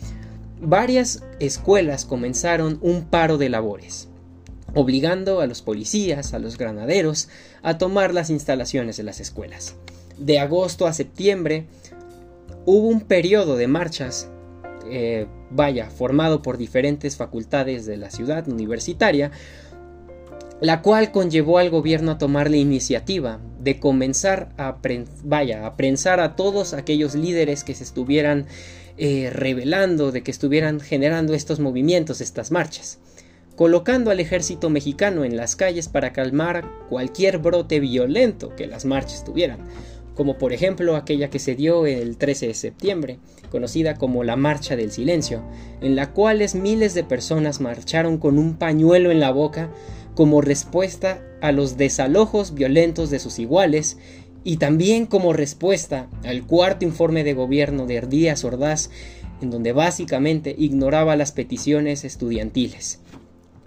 [0.62, 4.10] varias escuelas comenzaron un paro de labores,
[4.76, 7.30] obligando a los policías, a los granaderos,
[7.64, 9.76] a tomar las instalaciones de las escuelas.
[10.20, 11.66] De agosto a septiembre
[12.66, 14.30] hubo un periodo de marchas,
[14.88, 19.32] eh, vaya, formado por diferentes facultades de la ciudad universitaria,
[20.62, 24.78] la cual conllevó al gobierno a tomar la iniciativa de comenzar a,
[25.24, 28.48] vaya, a prensar a todos aquellos líderes que se estuvieran
[28.98, 33.00] eh, revelando, de que estuvieran generando estos movimientos, estas marchas,
[33.56, 39.24] colocando al ejército mexicano en las calles para calmar cualquier brote violento que las marchas
[39.24, 39.60] tuvieran,
[40.16, 44.76] como por ejemplo aquella que se dio el 13 de septiembre, conocida como la Marcha
[44.76, 45.44] del Silencio,
[45.80, 49.70] en la cual miles de personas marcharon con un pañuelo en la boca
[50.16, 53.98] como respuesta a los desalojos violentos de sus iguales
[54.44, 58.90] y también como respuesta al cuarto informe de gobierno de Díaz Ordaz,
[59.42, 63.00] en donde básicamente ignoraba las peticiones estudiantiles.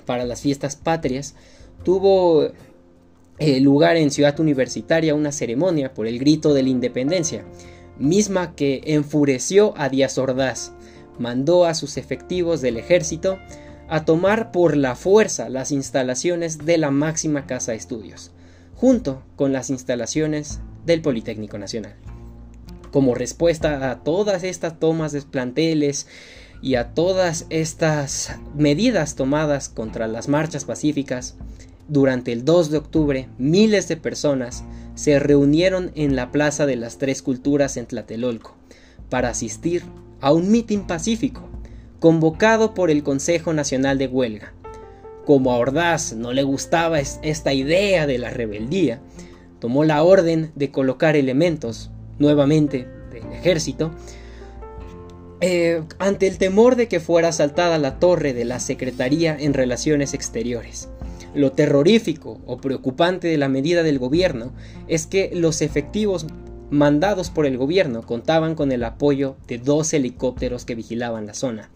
[0.07, 1.35] Para las fiestas patrias
[1.85, 2.51] tuvo
[3.39, 7.45] eh, lugar en Ciudad Universitaria una ceremonia por el grito de la independencia,
[7.99, 10.73] misma que enfureció a Díaz Ordaz,
[11.19, 13.39] mandó a sus efectivos del ejército
[13.93, 18.31] a tomar por la fuerza las instalaciones de la máxima casa de estudios,
[18.75, 21.95] junto con las instalaciones del Politécnico Nacional.
[22.91, 26.07] Como respuesta a todas estas tomas de planteles
[26.63, 31.35] y a todas estas medidas tomadas contra las marchas pacíficas,
[31.87, 34.65] durante el 2 de octubre miles de personas
[34.95, 38.55] se reunieron en la Plaza de las Tres Culturas en Tlatelolco
[39.11, 39.83] para asistir
[40.23, 41.52] a un mitin pacífico
[42.03, 44.53] convocado por el Consejo Nacional de Huelga.
[45.25, 49.01] Como a Ordaz no le gustaba esta idea de la rebeldía,
[49.61, 53.93] tomó la orden de colocar elementos, nuevamente del ejército,
[55.41, 60.13] eh, ante el temor de que fuera asaltada la torre de la Secretaría en Relaciones
[60.13, 60.89] Exteriores.
[61.37, 64.53] Lo terrorífico o preocupante de la medida del gobierno
[64.89, 66.27] es que los efectivos
[66.73, 71.71] mandados por el gobierno contaban con el apoyo de dos helicópteros que vigilaban la zona.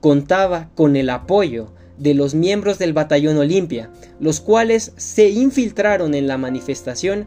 [0.00, 3.90] Contaba con el apoyo de los miembros del batallón Olimpia,
[4.20, 7.26] los cuales se infiltraron en la manifestación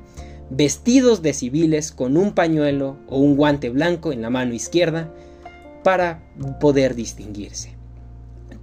[0.50, 5.12] vestidos de civiles con un pañuelo o un guante blanco en la mano izquierda
[5.84, 6.24] para
[6.60, 7.76] poder distinguirse.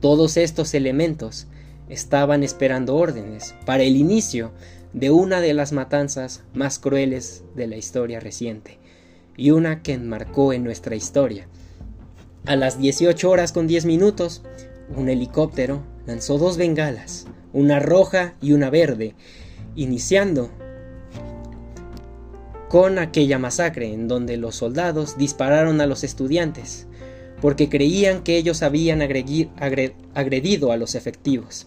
[0.00, 1.48] Todos estos elementos
[1.88, 4.52] estaban esperando órdenes para el inicio
[4.94, 8.78] de una de las matanzas más crueles de la historia reciente
[9.36, 11.48] y una que enmarcó en nuestra historia.
[12.46, 14.42] A las 18 horas con 10 minutos,
[14.96, 19.14] un helicóptero lanzó dos bengalas, una roja y una verde,
[19.74, 20.50] iniciando
[22.68, 26.86] con aquella masacre en donde los soldados dispararon a los estudiantes
[27.40, 31.66] porque creían que ellos habían agredido a los efectivos.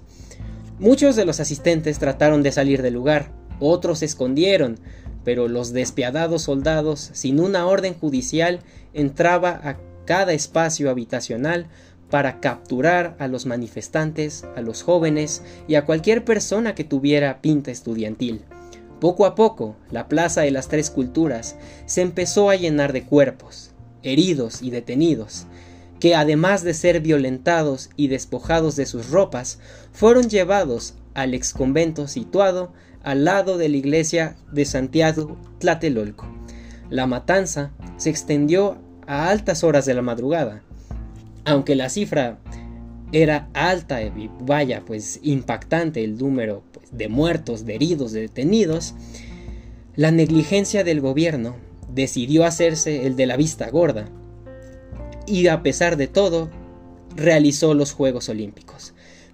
[0.80, 4.80] Muchos de los asistentes trataron de salir del lugar, otros se escondieron,
[5.24, 8.60] pero los despiadados soldados, sin una orden judicial,
[8.94, 11.68] entraba a cada espacio habitacional
[12.12, 17.72] para capturar a los manifestantes, a los jóvenes y a cualquier persona que tuviera pinta
[17.72, 18.46] estudiantil.
[19.02, 21.56] Poco a poco, la Plaza de las Tres Culturas
[21.88, 23.72] se empezó a llenar de cuerpos,
[24.04, 25.48] heridos y detenidos,
[26.00, 29.60] que además de ser violentados y despojados de sus ropas,
[29.92, 32.72] fueron llevados al exconvento situado
[33.04, 36.28] al lado de la iglesia de Santiago Tlatelolco.
[36.90, 38.78] La matanza se extendió
[39.08, 40.62] a altas horas de la madrugada.
[41.46, 42.40] Aunque la cifra
[43.12, 48.94] era alta y vaya, pues impactante el número pues, de muertos, de heridos, de detenidos,
[49.96, 51.56] la negligencia del gobierno
[51.94, 54.10] decidió hacerse el de la vista gorda
[55.28, 56.50] y a pesar de todo,
[57.16, 58.94] realizó los Juegos Olímpicos,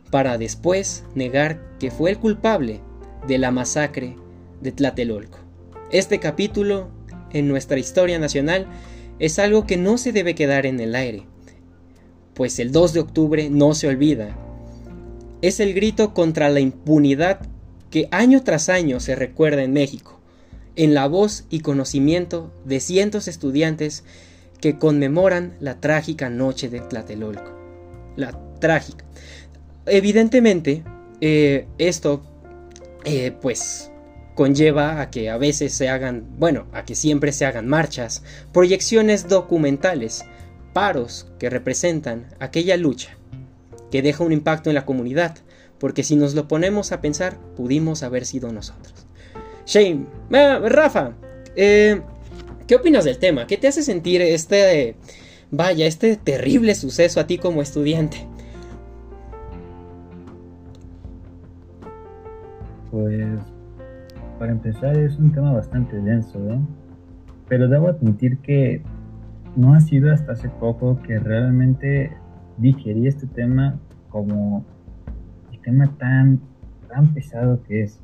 [0.10, 2.82] para después negar que fue el culpable
[3.28, 4.16] de la masacre
[4.62, 5.38] de Tlatelolco.
[5.92, 6.90] Este capítulo
[7.32, 8.68] en nuestra historia nacional
[9.20, 11.24] es algo que no se debe quedar en el aire,
[12.34, 14.36] pues el 2 de octubre no se olvida.
[15.42, 17.40] Es el grito contra la impunidad
[17.92, 20.20] que año tras año se recuerda en México,
[20.76, 24.04] en la voz y conocimiento de cientos estudiantes
[24.64, 27.52] que conmemoran la trágica noche de Tlatelolco.
[28.16, 29.04] La trágica.
[29.86, 30.86] Evidentemente,
[31.20, 32.24] eh, esto,
[33.04, 33.92] eh, pues,
[34.36, 39.28] conlleva a que a veces se hagan, bueno, a que siempre se hagan marchas, proyecciones
[39.28, 40.24] documentales,
[40.72, 43.18] paros que representan aquella lucha
[43.92, 45.36] que deja un impacto en la comunidad,
[45.78, 49.08] porque si nos lo ponemos a pensar, pudimos haber sido nosotros.
[49.66, 51.12] Shane, Rafa,
[51.58, 52.02] eh,
[52.68, 53.46] ¿Qué opinas del tema?
[53.46, 54.96] ¿Qué te hace sentir este
[55.52, 58.26] vaya, este terrible suceso a ti como estudiante?
[62.90, 63.26] Pues,
[64.40, 66.60] para empezar, es un tema bastante denso, ¿eh?
[67.50, 68.82] Pero debo admitir que
[69.58, 72.16] no ha sido hasta hace poco que realmente
[72.58, 73.78] digerí este tema
[74.10, 74.64] como
[75.52, 76.40] el tema tan,
[76.88, 78.00] tan pesado que es.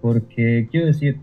[0.00, 1.20] Porque quiero decir,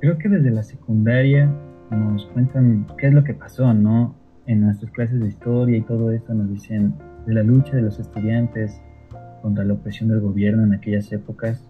[0.00, 1.50] creo que desde la secundaria
[1.90, 4.14] nos cuentan qué es lo que pasó, ¿no?
[4.46, 6.94] En nuestras clases de historia y todo eso nos dicen
[7.26, 8.80] de la lucha de los estudiantes
[9.42, 11.68] contra la opresión del gobierno en aquellas épocas.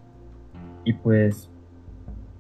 [0.85, 1.51] Y pues,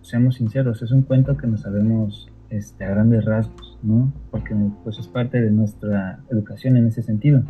[0.02, 4.12] seamos sinceros, es un cuento que no sabemos este, a grandes rasgos, ¿no?
[4.30, 7.42] Porque pues es parte de nuestra educación en ese sentido.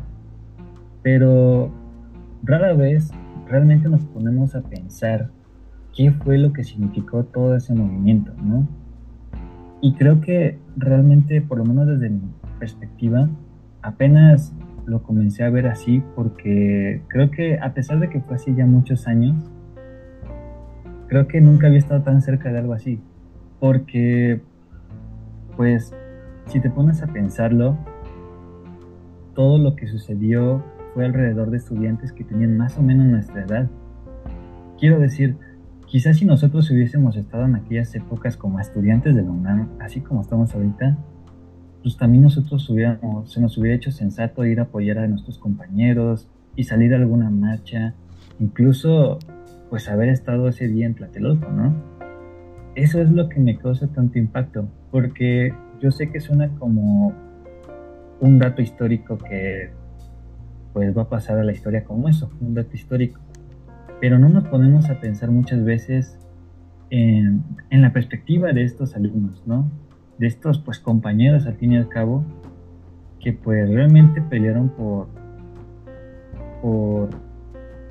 [1.03, 1.71] Pero
[2.43, 3.11] rara vez
[3.49, 5.31] realmente nos ponemos a pensar
[5.99, 8.69] qué fue lo que significó todo ese movimiento, ¿no?
[9.81, 12.21] Y creo que realmente, por lo menos desde mi
[12.61, 13.29] perspectiva,
[13.83, 14.55] apenas
[14.87, 18.65] lo comencé a ver así porque creo que a pesar de que fue así ya
[18.65, 19.35] muchos años,
[21.09, 23.01] creo que nunca había estado tan cerca de algo así.
[23.59, 24.41] Porque,
[25.57, 25.93] pues,
[26.47, 27.77] si te pones a pensarlo,
[29.35, 30.63] todo lo que sucedió
[30.95, 33.69] fue alrededor de estudiantes que tenían más o menos nuestra edad.
[34.79, 35.37] Quiero decir,
[35.89, 40.21] Quizás si nosotros hubiésemos estado en aquellas épocas como estudiantes de la UNAM, así como
[40.21, 40.99] estamos ahorita,
[41.83, 46.29] pues también nosotros hubiéramos, se nos hubiera hecho sensato ir a apoyar a nuestros compañeros
[46.57, 47.95] y salir a alguna marcha,
[48.39, 49.19] incluso
[49.71, 51.75] pues haber estado ese día en Tlatelolco, ¿no?
[52.75, 57.15] Eso es lo que me causa tanto impacto, porque yo sé que suena como
[58.21, 59.71] un dato histórico que
[60.75, 63.21] pues va a pasar a la historia como eso, un dato histórico
[64.01, 66.19] pero no nos ponemos a pensar muchas veces
[66.91, 69.71] en, la perspectiva de estos alumnos, ¿no?
[70.19, 72.25] De estos pues compañeros al fin y al cabo
[73.21, 75.09] que pues realmente pelearon por,
[76.63, 77.11] por,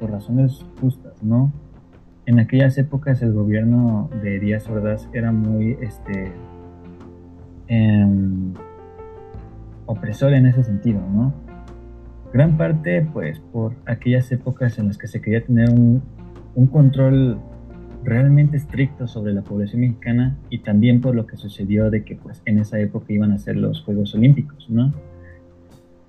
[0.01, 1.51] razones justas, ¿no?
[2.25, 6.31] En aquellas épocas el gobierno de Díaz Ordaz era muy este,
[7.67, 8.53] em,
[9.85, 11.33] opresor en ese sentido, ¿no?
[12.37, 16.03] Gran parte, pues, por aquellas épocas en las que se quería tener un,
[16.71, 17.39] control
[18.03, 22.43] realmente estricto sobre la población mexicana y también por lo que sucedió de que, pues,
[22.45, 24.93] en esa época iban a ser los Juegos Olímpicos, ¿no?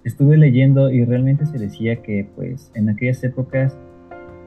[0.04, 3.78] Estuve leyendo y realmente se decía que, pues, en aquellas épocas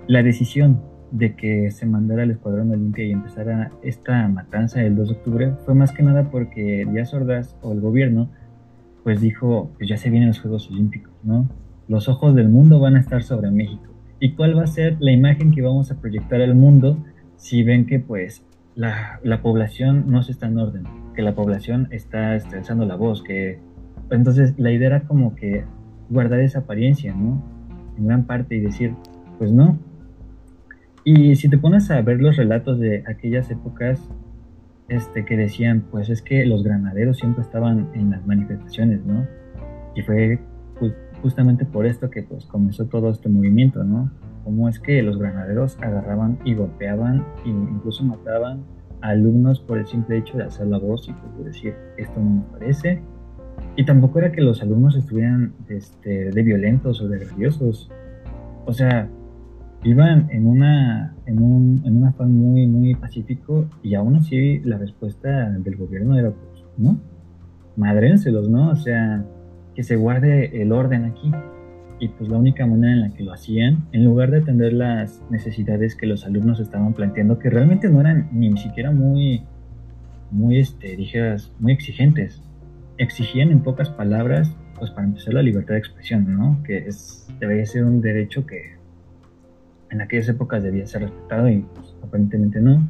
[0.05, 5.07] la decisión de que se mandara al Escuadrón Olimpia y empezara esta matanza el 2
[5.07, 8.29] de octubre fue más que nada porque Díaz Ordaz o el gobierno
[9.03, 11.49] pues dijo, pues ya se vienen los Juegos Olímpicos, ¿no?
[11.91, 13.83] Los ojos del mundo van a estar sobre México.
[14.17, 17.03] ¿Y cuál va a ser la imagen que vamos a proyectar al mundo
[17.35, 20.83] si ven que pues la, población no se está en orden,
[21.13, 23.59] que la población está estresando la voz, que
[24.09, 25.65] entonces la idea era como que
[26.09, 27.43] guardar esa apariencia, ¿no?
[27.97, 28.95] En gran parte y decir,
[29.37, 29.77] pues no.
[31.03, 34.09] Y si te pones a ver los relatos de aquellas épocas,
[34.87, 39.27] este, que decían, pues es que los granaderos siempre estaban en las manifestaciones, ¿no?
[39.93, 40.39] Y fue
[41.21, 44.11] justamente por esto que pues comenzó todo este movimiento, ¿no?
[44.43, 48.63] Cómo es que los granaderos agarraban y golpeaban e incluso mataban
[49.01, 52.29] a alumnos por el simple hecho de hacer la voz y pues, decir, esto no
[52.29, 53.01] me parece.
[53.75, 57.91] Y tampoco era que los alumnos estuvieran este, de violentos o de grandiosos.
[58.65, 59.07] O sea,
[59.83, 64.77] iban en una en un, en un afán muy muy pacífico y aún así la
[64.77, 66.99] respuesta del gobierno era pues no
[67.75, 69.25] madrénselos no o sea
[69.81, 71.31] que se guarde el orden aquí
[71.99, 75.23] y pues la única manera en la que lo hacían en lugar de atender las
[75.31, 79.43] necesidades que los alumnos estaban planteando que realmente no eran ni siquiera muy
[80.29, 82.43] muy este dijeras muy exigentes
[82.99, 86.87] exigían en pocas palabras pues para empezar la libertad de expresión no que
[87.39, 88.81] debería ser un derecho que
[89.89, 92.87] en aquellas épocas debía ser respetado y pues, aparentemente no.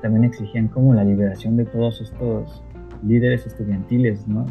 [0.00, 2.62] También exigían como la liberación de todos estos
[3.04, 4.46] líderes estudiantiles, ¿no?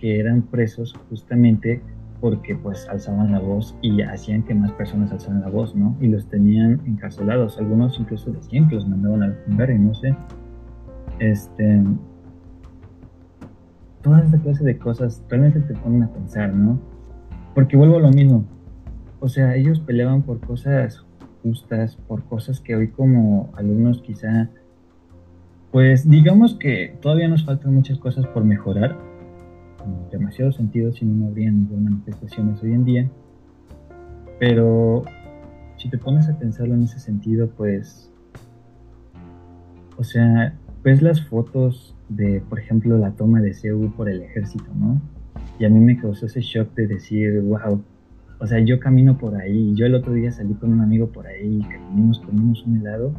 [0.00, 1.82] Que eran presos justamente
[2.20, 5.96] porque pues alzaban la voz y hacían que más personas alzaran la voz, ¿no?
[6.00, 10.14] Y los tenían encarcelados, algunos incluso decían que los mandaban al y no sé.
[11.18, 11.82] Este,
[14.02, 16.78] toda esta clase de cosas realmente te ponen a pensar, ¿no?
[17.54, 18.44] Porque vuelvo a lo mismo.
[19.20, 21.04] O sea, ellos peleaban por cosas
[21.42, 24.50] justas, por cosas que hoy como alumnos quizá,
[25.72, 28.98] pues digamos que todavía nos faltan muchas cosas por mejorar,
[30.10, 33.10] demasiado sentido, si no, habría ninguna manifestaciones hoy en día,
[34.38, 35.04] pero
[35.76, 38.10] si te pones a pensarlo en ese sentido, pues,
[39.96, 44.70] o sea, ves las fotos de, por ejemplo, la toma de Seúl por el ejército,
[44.74, 45.00] ¿no?
[45.58, 47.82] Y a mí me causó ese shock de decir, wow,
[48.40, 49.74] o sea, yo camino por ahí.
[49.74, 53.12] Yo el otro día salí con un amigo por ahí y caminamos, comimos un helado.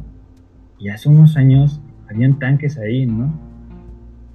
[0.78, 3.32] Y hace unos años habían tanques ahí, ¿no?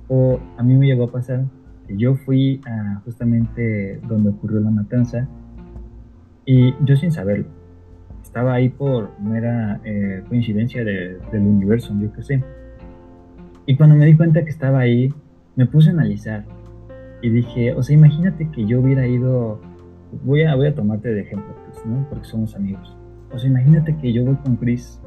[0.08, 1.44] O a mí me llegó a pasar
[1.90, 2.62] yo fui
[3.06, 5.28] justamente donde ocurrió la matanza
[6.46, 7.46] y yo sin saberlo.
[8.24, 12.44] Estaba ahí por mera eh, coincidencia del universo, yo qué sé.
[13.66, 15.14] Y cuando me di cuenta que estaba ahí,
[15.56, 16.46] me puse a analizar
[17.22, 19.60] y dije, o sea, imagínate que yo hubiera ido,
[20.24, 22.06] voy a, voy a tomarte de ejemplo, Chris, ¿no?
[22.10, 22.96] Porque somos amigos.
[23.34, 25.02] O sea, imagínate que yo voy con Chris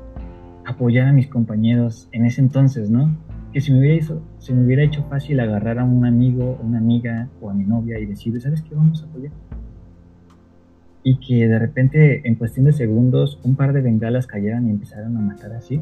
[0.67, 3.17] a apoyar a mis compañeros en ese entonces, ¿no?
[3.53, 6.79] Que si me hubiera, hecho, si me hubiera hecho fácil agarrar a un amigo, una
[6.79, 8.75] amiga o a mi novia y decirle, ¿sabes qué?
[8.75, 9.33] Vamos a apoyar.
[11.03, 15.17] Y que de repente, en cuestión de segundos, un par de bengalas cayeran y empezaran
[15.17, 15.81] a matar así.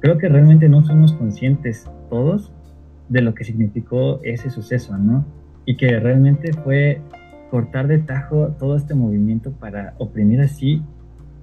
[0.00, 2.52] Creo que realmente no somos conscientes todos
[3.08, 5.26] de lo que significó ese suceso, ¿no?
[5.66, 7.00] Y que realmente fue
[7.50, 10.82] cortar de tajo todo este movimiento para oprimir así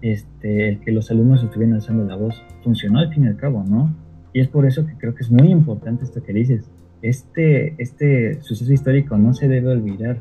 [0.02, 2.42] este, el que los alumnos estuvieran alzando la voz.
[2.64, 3.94] Funcionó al fin y al cabo, ¿no?
[4.36, 6.70] Y es por eso que creo que es muy importante esto que dices.
[7.02, 10.18] Este, este suceso histórico no se debe olvidar.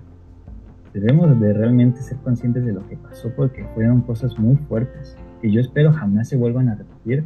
[0.93, 5.51] Debemos de realmente ser conscientes de lo que pasó porque fueron cosas muy fuertes que
[5.51, 7.25] yo espero jamás se vuelvan a repetir,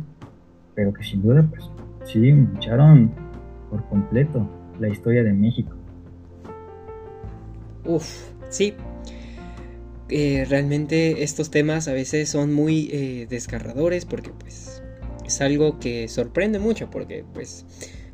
[0.75, 1.63] pero que sin duda, pues
[2.05, 3.11] sí, lucharon
[3.69, 4.49] por completo
[4.81, 5.77] la historia de México.
[7.85, 8.73] Uf, sí.
[10.09, 14.78] Eh, realmente estos temas a veces son muy eh, desgarradores porque pues
[15.29, 17.67] es algo que sorprende mucho porque pues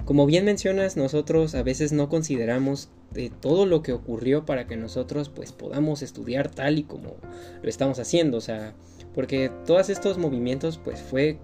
[0.04, 4.76] como bien mencionas nosotros a veces no consideramos de todo lo que ocurrió para que
[4.76, 7.14] nosotros pues podamos estudiar tal y como
[7.62, 8.74] lo estamos haciendo o sea
[9.14, 11.38] porque todos estos movimientos pues fue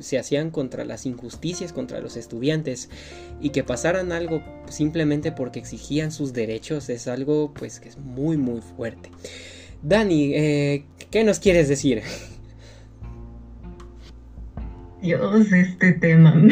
[0.00, 2.90] se hacían contra las injusticias contra los estudiantes
[3.40, 8.36] y que pasaran algo simplemente porque exigían sus derechos es algo pues que es muy
[8.36, 9.10] muy fuerte.
[9.82, 12.02] Dani, eh, ¿qué nos quieres decir?
[15.02, 16.34] Dios, este tema.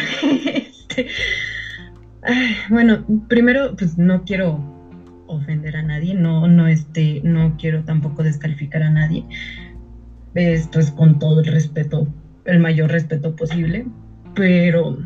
[0.44, 1.06] este...
[2.68, 4.58] bueno, primero, pues no quiero
[5.26, 9.24] ofender a nadie, no, no, este, no quiero tampoco descalificar a nadie.
[10.34, 12.06] Esto es con todo el respeto
[12.44, 13.86] el mayor respeto posible,
[14.34, 14.98] pero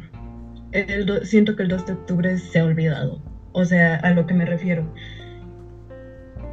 [1.23, 3.21] siento que el 2 de octubre se ha olvidado.
[3.53, 4.93] O sea, a lo que me refiero.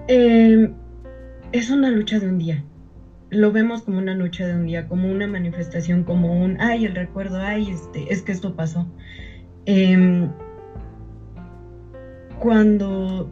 [0.08, 0.74] Em,
[1.52, 2.64] es una lucha de un día.
[3.32, 6.96] Lo vemos como una lucha de un día, como una manifestación, como un, ay, el
[6.96, 8.88] recuerdo, ay, este, es que esto pasó.
[9.66, 10.30] Em,
[12.40, 13.32] cuando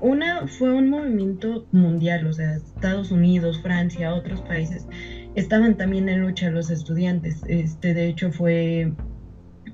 [0.00, 4.86] una fue un movimiento mundial, o sea, Estados Unidos, Francia, otros países,
[5.34, 7.42] estaban también en lucha los estudiantes.
[7.48, 8.92] Este, de hecho, fue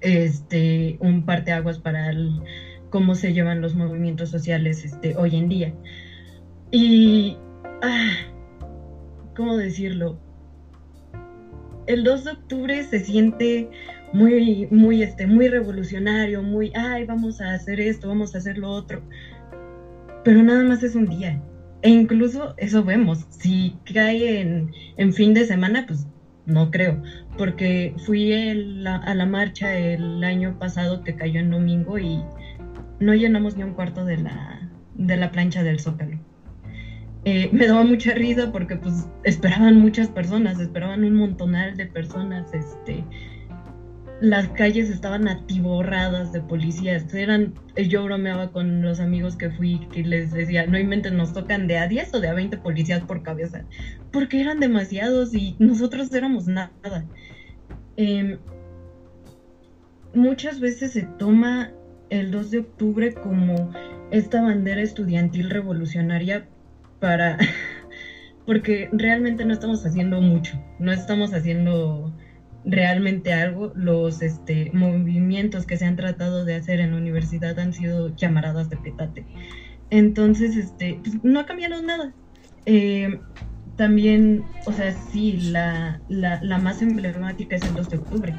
[0.01, 2.13] este, un parteaguas para
[2.91, 5.75] cómo se llevan los movimientos sociales este, hoy en día.
[6.71, 7.37] Y,
[7.83, 8.13] ah,
[9.35, 10.19] ¿cómo decirlo?
[11.87, 13.69] El 2 de octubre se siente
[14.13, 18.71] muy, muy, este, muy revolucionario, muy, ay, vamos a hacer esto, vamos a hacer lo
[18.71, 19.03] otro.
[20.25, 21.43] Pero nada más es un día.
[21.83, 24.41] E incluso eso vemos, si cae
[24.97, 26.07] en, fin de semana, pues
[26.47, 27.03] no creo,
[27.37, 32.23] porque fui a la marcha el año pasado que cayó en domingo y
[33.01, 36.19] no llenamos ni un cuarto de la, de la plancha del Zócalo.
[37.27, 42.53] Eh, me daba mucha risa porque pues esperaban muchas personas, esperaban un montonal de personas,
[42.53, 43.03] este,
[44.21, 47.13] las calles estaban atiborradas de policías.
[47.15, 51.67] Eran, yo bromeaba con los amigos que fui, que les decía, no inventen, nos tocan
[51.67, 53.65] de a 10 o de a 20 policías por cabeza,
[54.13, 56.71] porque eran demasiados y nosotros éramos nada.
[57.97, 58.39] Em,
[60.15, 61.71] muchas veces se toma
[62.11, 63.73] el 2 de octubre como
[64.11, 66.49] esta bandera estudiantil revolucionaria
[67.05, 67.37] para...
[68.47, 72.15] porque realmente no estamos haciendo mucho, no estamos haciendo
[72.65, 73.73] realmente algo.
[73.75, 78.71] Los este, movimientos que se han tratado de hacer en la universidad han sido llamaradas
[78.71, 79.27] de petate.
[79.91, 82.15] Entonces, este, pues, no ha cambiado nada.
[82.65, 83.21] Eh,
[83.77, 88.35] también, o sea, sí, la, la, la, más emblemática es el 2 de octubre.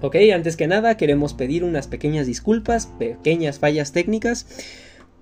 [0.00, 4.46] Ok, antes que nada queremos pedir unas pequeñas disculpas, pequeñas fallas técnicas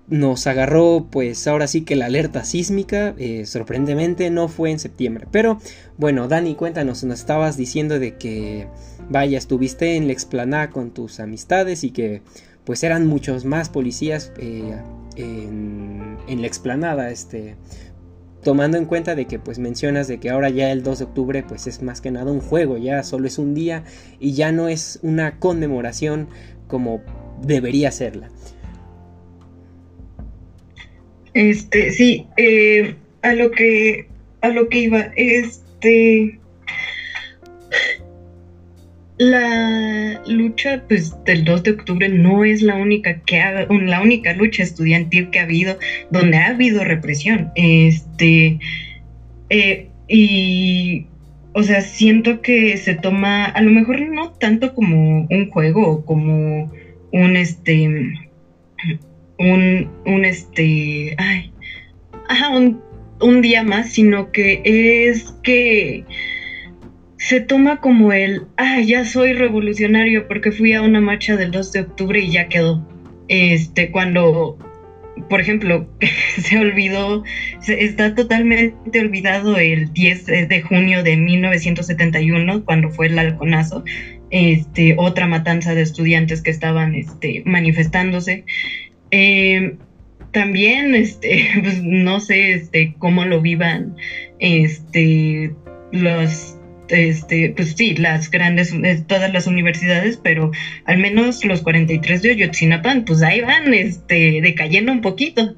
[0.07, 5.27] nos agarró pues ahora sí que la alerta sísmica, eh, sorprendentemente no fue en septiembre.
[5.31, 5.59] Pero
[5.97, 8.67] bueno, Dani, cuéntanos, nos estabas diciendo de que
[9.09, 12.21] vaya, estuviste en la explanada con tus amistades y que
[12.63, 14.75] pues eran muchos más policías eh,
[15.15, 17.55] en, en, la explanada, este,
[18.43, 21.43] tomando en cuenta de que pues mencionas de que ahora ya el 2 de octubre
[21.43, 23.83] pues es más que nada un juego, ya solo es un día
[24.19, 26.27] y ya no es una conmemoración
[26.67, 27.01] como
[27.41, 28.29] debería serla.
[31.35, 34.07] Este, sí, eh, a lo que
[34.39, 36.39] a lo que iba, este
[39.17, 44.33] la lucha pues del 2 de octubre no es la única que ha, la única
[44.33, 45.77] lucha estudiantil que ha habido
[46.09, 47.51] donde ha habido represión.
[47.55, 48.57] Este
[49.49, 51.07] eh, y
[51.51, 56.71] o sea, siento que se toma a lo mejor no tanto como un juego como
[57.11, 57.89] un este
[59.39, 61.51] un, un este ay,
[62.29, 62.81] ajá, un,
[63.21, 66.05] un día más, sino que es que
[67.17, 71.71] se toma como el, ah, ya soy revolucionario porque fui a una marcha del 2
[71.71, 72.87] de octubre y ya quedó.
[73.27, 74.59] Este, cuando,
[75.27, 75.89] por ejemplo,
[76.37, 77.23] se olvidó,
[77.61, 83.83] se, está totalmente olvidado el 10 de junio de 1971, cuando fue el halconazo,
[84.29, 88.45] este, otra matanza de estudiantes que estaban este, manifestándose.
[89.17, 89.77] Eh,
[90.31, 93.95] también, este, pues, no sé, este, cómo lo vivan,
[94.39, 95.53] este,
[95.93, 96.57] los
[96.89, 100.51] este, pues sí, las grandes, eh, todas las universidades, pero
[100.83, 105.55] al menos los 43 de Oyotzinapan, pues ahí van, este, decayendo un poquito.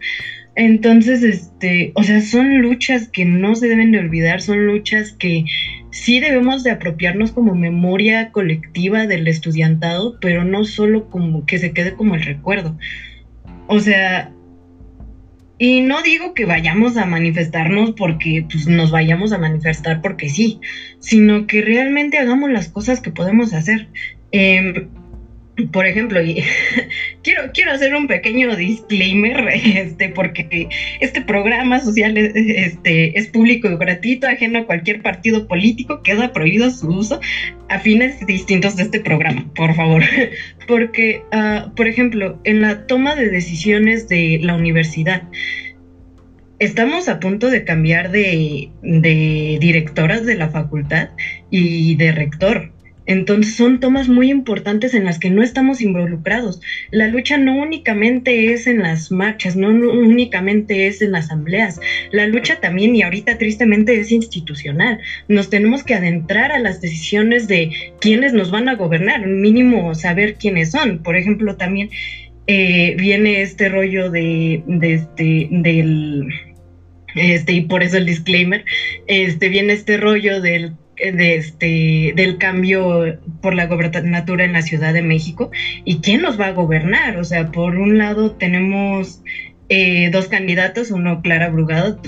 [0.55, 5.45] Entonces, este, o sea, son luchas que no se deben de olvidar, son luchas que
[5.89, 11.73] sí debemos de apropiarnos como memoria colectiva del estudiantado, pero no solo como que se
[11.73, 12.77] quede como el recuerdo.
[13.67, 14.31] O sea,
[15.59, 20.59] y no digo que vayamos a manifestarnos porque pues, nos vayamos a manifestar porque sí,
[20.99, 23.87] sino que realmente hagamos las cosas que podemos hacer.
[24.31, 24.87] Em,
[25.71, 26.43] por ejemplo, y
[27.23, 33.77] quiero, quiero hacer un pequeño disclaimer, este, porque este programa social este, es público y
[33.77, 37.19] gratuito, ajeno a cualquier partido político, queda prohibido su uso
[37.69, 40.03] a fines distintos de este programa, por favor.
[40.67, 45.23] Porque, uh, por ejemplo, en la toma de decisiones de la universidad,
[46.59, 51.09] estamos a punto de cambiar de, de directoras de la facultad
[51.49, 52.71] y de rector.
[53.07, 56.61] Entonces son tomas muy importantes en las que no estamos involucrados.
[56.91, 61.79] La lucha no únicamente es en las marchas, no únicamente es en asambleas.
[62.11, 64.99] La lucha también, y ahorita tristemente, es institucional.
[65.27, 70.35] Nos tenemos que adentrar a las decisiones de quiénes nos van a gobernar, mínimo saber
[70.35, 71.01] quiénes son.
[71.01, 71.89] Por ejemplo, también
[72.45, 76.27] eh, viene este rollo de, de este, del
[77.15, 78.63] este, y por eso el disclaimer,
[79.07, 84.93] este, viene este rollo del de este, del cambio por la gobernatura en la Ciudad
[84.93, 85.51] de México
[85.85, 87.17] y quién nos va a gobernar.
[87.17, 89.21] O sea, por un lado tenemos
[89.69, 91.99] eh, dos candidatos, uno Clara Brugado,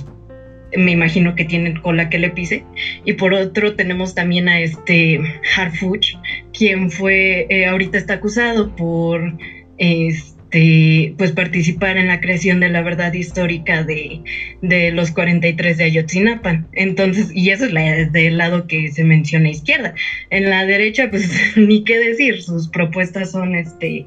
[0.76, 2.64] me imagino que tienen cola que le pise,
[3.04, 5.20] y por otro tenemos también a este
[5.56, 6.16] Harfuch,
[6.54, 9.38] quien fue, eh, ahorita está acusado por...
[9.78, 14.22] Este, este, pues participar en la creación de la verdad histórica de,
[14.62, 16.68] de los 43 de Ayotzinapan.
[16.74, 19.93] Entonces, y eso es del lado que se menciona izquierda.
[20.32, 24.06] En la derecha, pues ni qué decir, sus propuestas son este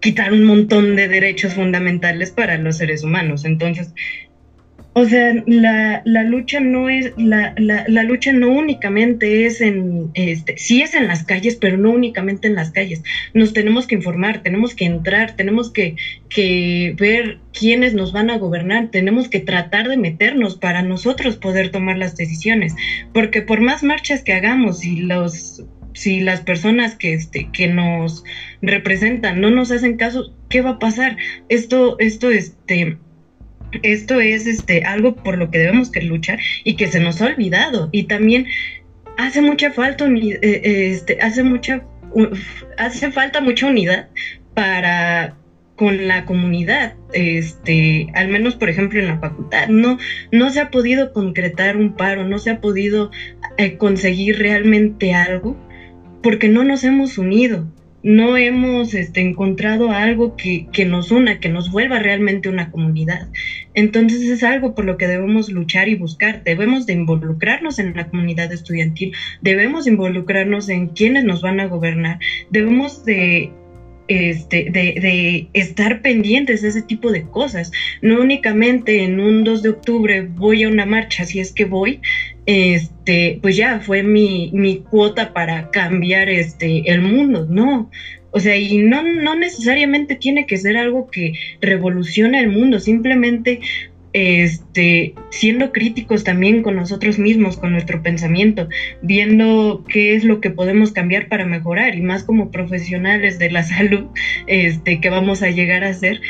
[0.00, 3.44] quitar un montón de derechos fundamentales para los seres humanos.
[3.44, 3.92] Entonces,
[4.92, 10.10] o sea, la, la lucha no es, la, la, la, lucha no únicamente es en,
[10.14, 13.02] este, sí es en las calles, pero no únicamente en las calles.
[13.32, 15.94] Nos tenemos que informar, tenemos que entrar, tenemos que,
[16.28, 21.70] que ver quiénes nos van a gobernar, tenemos que tratar de meternos para nosotros poder
[21.70, 22.74] tomar las decisiones,
[23.12, 28.24] porque por más marchas que hagamos y los si las personas que este que nos
[28.62, 31.16] representan no nos hacen caso, ¿qué va a pasar?
[31.48, 32.96] Esto esto este
[33.82, 37.26] esto es este, algo por lo que debemos que luchar y que se nos ha
[37.26, 37.88] olvidado.
[37.92, 38.46] Y también
[39.16, 41.84] hace mucha falta, eh, eh, este, hace mucha,
[42.78, 44.08] hace falta mucha unidad
[44.54, 45.36] para
[45.76, 49.96] con la comunidad, este, al menos por ejemplo en la facultad, no,
[50.30, 53.10] no se ha podido concretar un paro, no se ha podido
[53.56, 55.56] eh, conseguir realmente algo
[56.22, 57.66] porque no nos hemos unido
[58.02, 63.28] no hemos este, encontrado algo que, nos una, que nos vuelva realmente una comunidad.
[63.74, 66.42] Entonces es algo por lo que debemos luchar y buscar.
[66.44, 72.18] Debemos de involucrarnos en la comunidad estudiantil, debemos involucrarnos en quienes nos van a gobernar,
[72.50, 73.52] debemos de
[74.10, 77.70] este, estar pendientes de ese tipo de cosas.
[78.02, 82.00] No únicamente en un 2 de octubre voy a una marcha, si es que voy,
[82.46, 87.90] este, pues ya fue mi, mi cuota para cambiar este, el mundo, no.
[88.32, 93.60] O sea, y no, no necesariamente tiene que ser algo que revolucione el mundo, simplemente
[94.12, 98.68] este, siendo críticos también con nosotros mismos, con nuestro pensamiento,
[99.02, 103.62] viendo qué es lo que podemos cambiar para mejorar y más como profesionales de la
[103.64, 104.06] salud
[104.46, 106.20] este, que vamos a llegar a ser,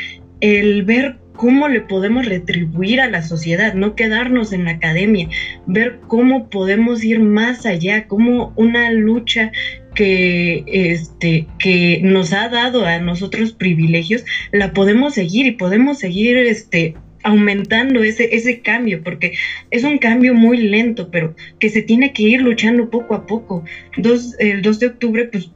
[0.41, 5.27] el ver cómo le podemos retribuir a la sociedad, no quedarnos en la academia,
[5.65, 9.51] ver cómo podemos ir más allá, cómo una lucha
[9.95, 16.37] que, este, que nos ha dado a nosotros privilegios, la podemos seguir y podemos seguir
[16.37, 19.33] este, aumentando ese, ese cambio, porque
[19.69, 23.63] es un cambio muy lento, pero que se tiene que ir luchando poco a poco.
[23.97, 25.49] Dos, el 2 de octubre, pues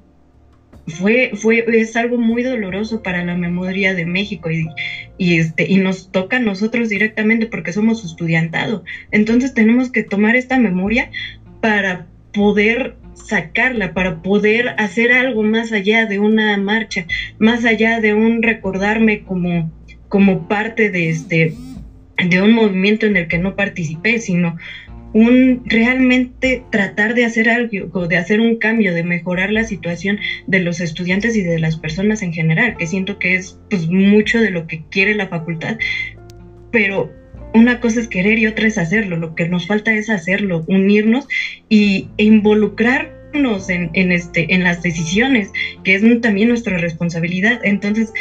[0.88, 4.68] fue, fue, es algo muy doloroso para la memoria de México y,
[5.18, 8.84] y, este, y nos toca a nosotros directamente porque somos estudiantado.
[9.12, 11.10] Entonces tenemos que tomar esta memoria
[11.62, 17.06] para poder sacarla, para poder hacer algo más allá de una marcha,
[17.40, 19.72] más allá de un recordarme como,
[20.10, 21.54] como parte de este
[22.24, 24.56] de un movimiento en el que no participé, sino
[25.16, 30.60] un realmente tratar de hacer algo, de hacer un cambio, de mejorar la situación de
[30.60, 34.50] los estudiantes y de las personas en general, que siento que es pues mucho de
[34.50, 35.78] lo que quiere la facultad,
[36.70, 37.14] pero
[37.54, 41.30] una cosa es querer y otra es hacerlo, lo que nos falta es hacerlo, unirnos
[41.70, 45.50] y, e involucrarnos en, en, este, en las decisiones,
[45.86, 47.62] que es también nuestra responsabilidad.
[47.64, 48.12] Entonces,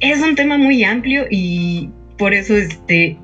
[0.00, 3.18] es un tema muy amplio y por eso este,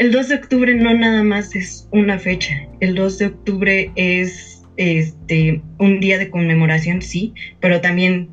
[0.00, 4.62] el 2 de octubre no nada más es una fecha, el 2 de octubre es
[4.78, 8.30] este, un día de conmemoración, sí, pero también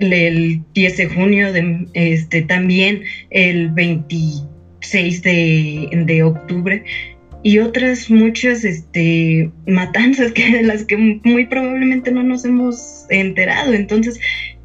[0.00, 6.82] el 10 de junio, de, este, también el 26 de, de octubre
[7.44, 13.72] y otras muchas este, matanzas que de las que muy probablemente no nos hemos enterado.
[13.72, 14.18] Entonces,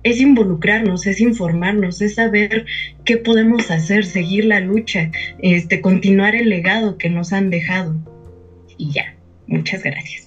[0.03, 2.65] es involucrarnos, es informarnos, es saber
[3.05, 7.95] qué podemos hacer, seguir la lucha, este, continuar el legado que nos han dejado.
[8.77, 9.15] Y ya,
[9.47, 10.25] muchas gracias.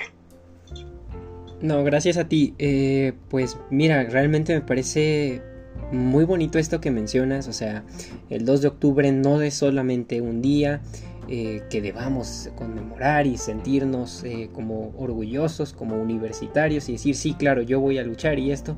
[1.60, 2.54] No, gracias a ti.
[2.58, 5.42] Eh, pues mira, realmente me parece
[5.92, 7.48] muy bonito esto que mencionas.
[7.48, 7.84] O sea,
[8.30, 10.80] el 2 de octubre no es solamente un día,
[11.28, 17.62] eh, que debamos conmemorar y sentirnos eh, como orgullosos, como universitarios y decir, sí, claro,
[17.62, 18.76] yo voy a luchar y esto.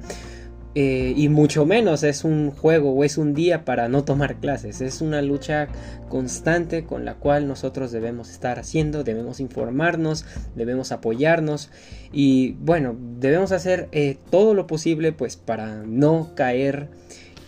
[0.80, 4.80] Eh, y mucho menos es un juego o es un día para no tomar clases.
[4.80, 5.66] Es una lucha
[6.08, 10.24] constante con la cual nosotros debemos estar haciendo, debemos informarnos,
[10.54, 11.70] debemos apoyarnos
[12.12, 13.88] y bueno, debemos hacer
[14.30, 16.90] todo lo posible pues para no caer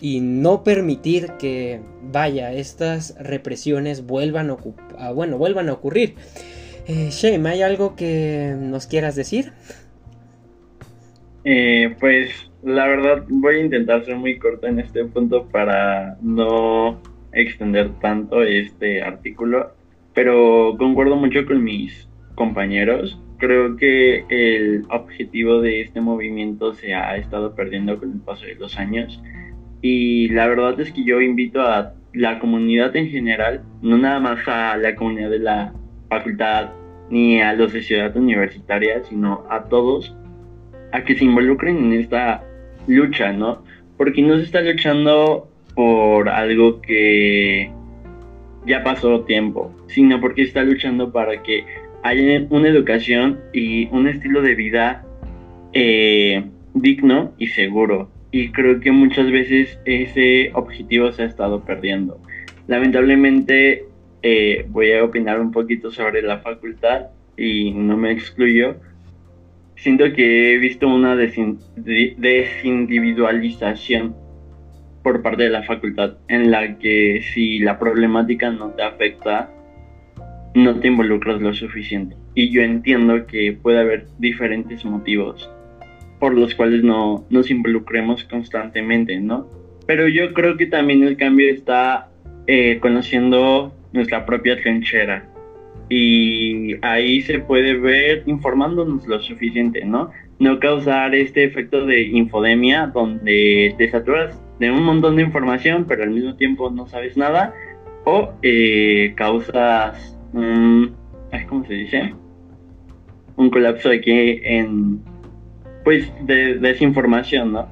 [0.01, 4.57] y no permitir que, vaya, estas represiones vuelvan a,
[4.97, 6.15] ah, bueno, vuelvan a ocurrir.
[6.87, 9.53] Eh, Shame, ¿hay algo que nos quieras decir?
[11.43, 17.01] Eh, pues la verdad voy a intentar ser muy corto en este punto para no
[17.33, 19.71] extender tanto este artículo,
[20.13, 23.19] pero concuerdo mucho con mis compañeros.
[23.37, 28.55] Creo que el objetivo de este movimiento se ha estado perdiendo con el paso de
[28.55, 29.19] los años
[29.81, 34.47] y la verdad es que yo invito a la comunidad en general, no nada más
[34.47, 35.73] a la comunidad de la
[36.07, 36.71] facultad
[37.09, 40.15] ni a los de ciudad universitaria, sino a todos
[40.91, 42.43] a que se involucren en esta
[42.87, 43.63] lucha, ¿no?
[43.97, 47.71] Porque no se está luchando por algo que
[48.65, 51.65] ya pasó tiempo, sino porque se está luchando para que
[52.03, 55.05] haya una educación y un estilo de vida
[55.73, 62.19] eh, digno y seguro y creo que muchas veces ese objetivo se ha estado perdiendo.
[62.67, 63.85] Lamentablemente
[64.23, 68.77] eh, voy a opinar un poquito sobre la facultad y no me excluyo.
[69.81, 74.15] Siento que he visto una desindividualización
[75.01, 79.49] por parte de la facultad en la que si la problemática no te afecta,
[80.53, 82.15] no te involucras lo suficiente.
[82.35, 85.49] Y yo entiendo que puede haber diferentes motivos
[86.19, 89.47] por los cuales no nos involucremos constantemente, ¿no?
[89.87, 92.11] Pero yo creo que también el cambio está
[92.45, 95.30] eh, conociendo nuestra propia trinchera
[95.91, 100.09] y ahí se puede ver informándonos lo suficiente, ¿no?
[100.39, 106.03] No causar este efecto de infodemia donde te saturas de un montón de información pero
[106.03, 107.53] al mismo tiempo no sabes nada
[108.05, 110.17] o eh, causas
[111.49, 112.13] ¿cómo se dice?
[113.35, 115.01] Un colapso aquí en
[115.83, 117.67] pues de, desinformación, ¿no?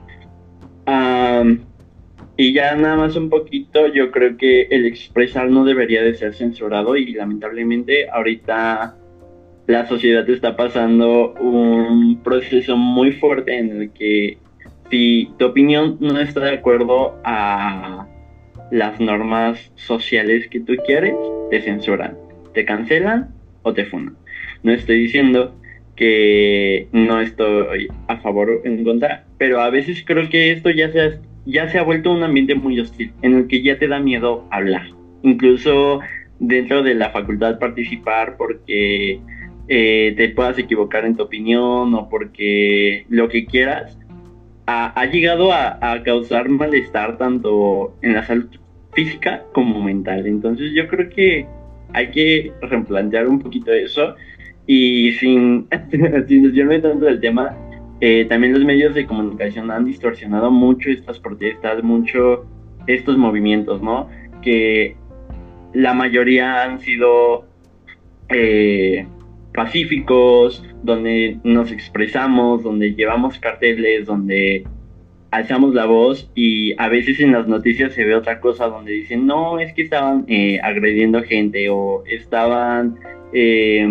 [2.39, 6.33] Y ya nada más un poquito, yo creo que el expresar no debería de ser
[6.33, 8.95] censurado y lamentablemente ahorita
[9.67, 14.37] la sociedad está pasando un proceso muy fuerte en el que
[14.89, 18.07] si tu opinión no está de acuerdo a
[18.71, 21.15] las normas sociales que tú quieres,
[21.49, 22.17] te censuran,
[22.53, 24.15] te cancelan o te funan.
[24.63, 25.57] No estoy diciendo
[25.97, 30.89] que no estoy a favor o en contra, pero a veces creo que esto ya
[30.89, 31.01] se
[31.49, 34.45] ya se ha vuelto un ambiente muy hostil, en el que ya te da miedo
[34.51, 34.87] hablar.
[35.23, 35.99] Incluso
[36.39, 39.19] dentro de la facultad participar porque
[39.67, 43.97] eh, te puedas equivocar en tu opinión o porque lo que quieras,
[44.65, 48.47] ha, llegado a, causar malestar tanto en la salud
[48.93, 50.27] física como mental.
[50.27, 51.47] Entonces yo creo que
[51.93, 54.15] hay que replantear un poquito eso
[54.67, 55.67] y sin,
[56.27, 57.57] sin desviarme tanto del tema,
[58.01, 62.45] eh, también los medios de comunicación han distorsionado mucho estas protestas, mucho
[62.87, 64.09] estos movimientos, ¿no?
[64.41, 64.95] Que
[65.73, 67.45] la mayoría han sido
[68.29, 69.05] eh,
[69.53, 74.65] pacíficos, donde nos expresamos, donde llevamos carteles, donde
[75.31, 79.25] alzamos la voz y a veces en las noticias se ve otra cosa donde dicen,
[79.25, 82.95] no, es que estaban eh, agrediendo gente o estaban
[83.33, 83.87] eh,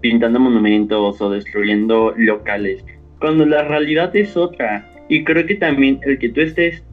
[0.00, 2.84] pintando monumentos o destruyendo locales,
[3.20, 4.90] cuando la realidad es otra.
[5.08, 6.84] Y creo que también el que tú estés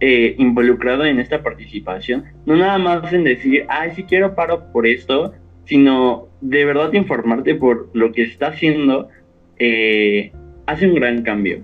[0.00, 4.86] eh, involucrado en esta participación, no nada más en decir, ay, si quiero paro por
[4.86, 9.08] esto, sino de verdad informarte por lo que está haciendo,
[9.58, 10.32] eh,
[10.66, 11.60] hace un gran cambio.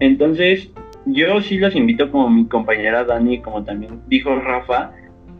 [0.00, 0.70] Entonces,
[1.06, 4.92] yo sí los invito, como mi compañera Dani, como también dijo Rafa,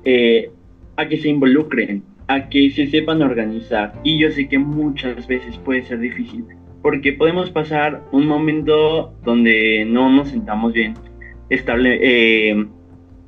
[0.05, 0.51] eh,
[0.97, 3.93] a que se involucren, a que se sepan organizar.
[4.03, 6.47] Y yo sé que muchas veces puede ser difícil,
[6.83, 10.95] porque podemos pasar un momento donde no nos sentamos bien,
[11.49, 12.67] estable, eh,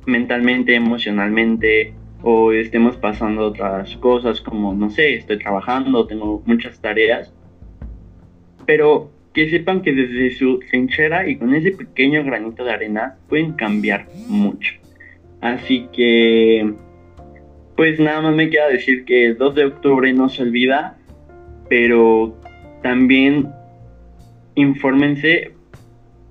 [0.05, 7.33] mentalmente, emocionalmente, o estemos pasando otras cosas como, no sé, estoy trabajando, tengo muchas tareas,
[8.65, 13.53] pero que sepan que desde su trinchera y con ese pequeño granito de arena pueden
[13.53, 14.73] cambiar mucho.
[15.41, 16.73] Así que,
[17.75, 20.97] pues nada más me queda decir que el 2 de octubre no se olvida,
[21.69, 22.35] pero
[22.85, 23.51] también
[24.53, 25.53] infórmense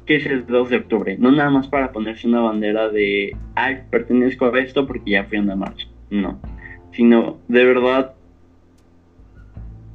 [0.06, 3.78] que es el 2 de octubre, no nada más para ponerse una bandera de, ay,
[3.90, 6.38] pertenezco a esto porque ya fui a una marcha, no,
[6.92, 8.14] sino de verdad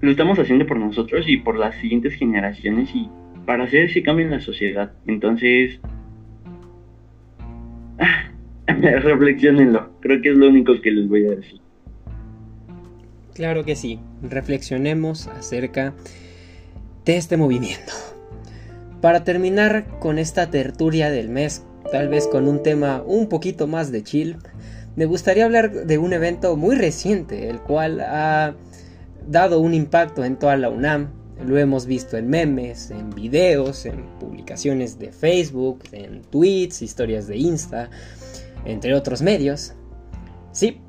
[0.02, 3.08] lo estamos haciendo por nosotros y por las siguientes generaciones y
[3.46, 4.92] para hacer ese cambio en la sociedad.
[5.08, 5.80] Entonces,
[8.68, 11.62] reflexionenlo, creo que es lo único que les voy a decir.
[13.34, 15.94] Claro que sí, reflexionemos acerca
[17.10, 17.92] de este movimiento.
[19.02, 23.92] Para terminar con esta tertulia del mes, tal vez con un tema un poquito más
[23.92, 24.38] de chill,
[24.96, 28.54] me gustaría hablar de un evento muy reciente, el cual ha
[29.28, 31.10] dado un impacto en toda la UNAM.
[31.44, 37.38] Lo hemos visto en memes, en videos, en publicaciones de Facebook, en tweets, historias de
[37.38, 37.90] Insta,
[38.66, 39.74] entre otros medios.
[40.52, 40.80] Sí,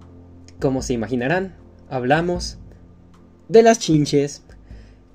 [0.61, 1.57] como se imaginarán,
[1.89, 2.59] hablamos
[3.49, 4.43] de las chinches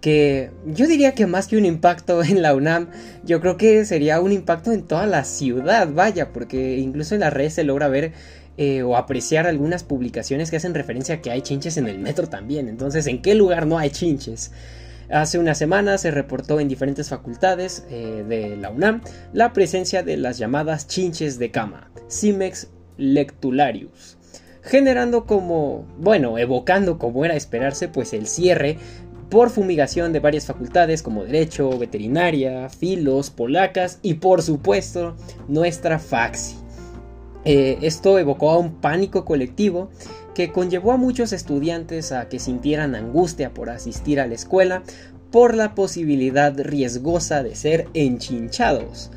[0.05, 2.89] que yo diría que más que un impacto en la UNAM,
[3.23, 7.33] yo creo que sería un impacto en toda la ciudad, vaya, porque incluso en las
[7.33, 8.11] redes se logra ver
[8.57, 12.27] eh, o apreciar algunas publicaciones que hacen referencia a que hay chinches en el metro
[12.27, 12.69] también.
[12.69, 14.51] Entonces, ¿en qué lugar no hay chinches?
[15.09, 19.01] Hace una semana se reportó en diferentes facultades eh, de la UNAM
[19.33, 24.17] la presencia de las llamadas chinches de cama, Cimex lectularius
[24.65, 28.77] generando como, bueno, evocando como era esperarse, pues el cierre
[29.29, 35.15] por fumigación de varias facultades como Derecho, Veterinaria, Filos, Polacas y por supuesto
[35.47, 36.55] nuestra Faxi.
[37.43, 39.89] Eh, esto evocó a un pánico colectivo
[40.33, 44.83] que conllevó a muchos estudiantes a que sintieran angustia por asistir a la escuela
[45.31, 49.11] por la posibilidad riesgosa de ser enchinchados.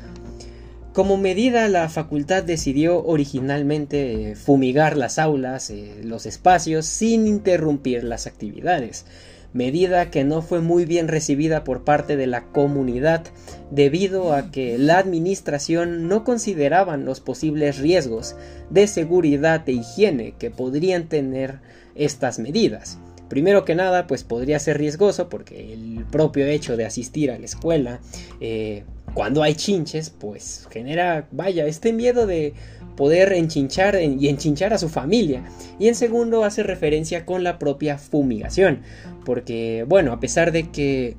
[0.93, 8.27] Como medida, la facultad decidió originalmente fumigar las aulas, eh, los espacios, sin interrumpir las
[8.27, 9.05] actividades
[9.53, 13.25] medida que no fue muy bien recibida por parte de la comunidad
[13.71, 18.35] debido a que la administración no consideraban los posibles riesgos
[18.69, 21.59] de seguridad e higiene que podrían tener
[21.95, 22.99] estas medidas.
[23.27, 27.45] Primero que nada, pues podría ser riesgoso porque el propio hecho de asistir a la
[27.45, 27.99] escuela
[28.41, 28.83] eh,
[29.13, 32.53] cuando hay chinches, pues genera, vaya, este miedo de
[32.99, 35.41] poder enchinchar y enchinchar a su familia.
[35.79, 38.81] Y en segundo hace referencia con la propia fumigación,
[39.23, 41.15] porque bueno, a pesar de que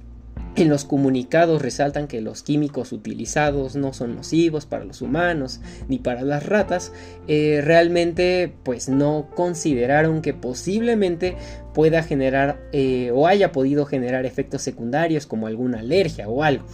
[0.57, 5.99] en los comunicados resaltan que los químicos utilizados no son nocivos para los humanos ni
[5.99, 6.93] para las ratas,
[7.29, 11.35] eh, realmente pues no consideraron que posiblemente
[11.73, 16.67] pueda generar eh, o haya podido generar efectos secundarios como alguna alergia o algo.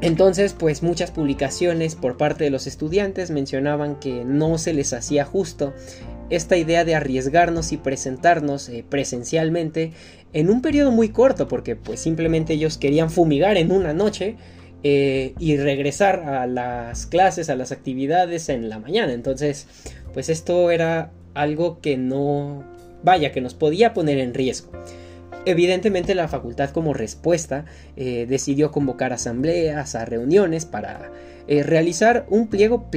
[0.00, 5.24] Entonces, pues muchas publicaciones por parte de los estudiantes mencionaban que no se les hacía
[5.24, 5.74] justo
[6.30, 9.92] esta idea de arriesgarnos y presentarnos eh, presencialmente
[10.32, 14.36] en un periodo muy corto, porque pues simplemente ellos querían fumigar en una noche
[14.84, 19.12] eh, y regresar a las clases, a las actividades en la mañana.
[19.12, 19.66] Entonces,
[20.12, 22.62] pues esto era algo que no,
[23.02, 24.70] vaya, que nos podía poner en riesgo.
[25.48, 27.64] Evidentemente la facultad como respuesta
[27.96, 31.10] eh, decidió convocar asambleas, a reuniones para
[31.46, 32.90] eh, realizar un pliego,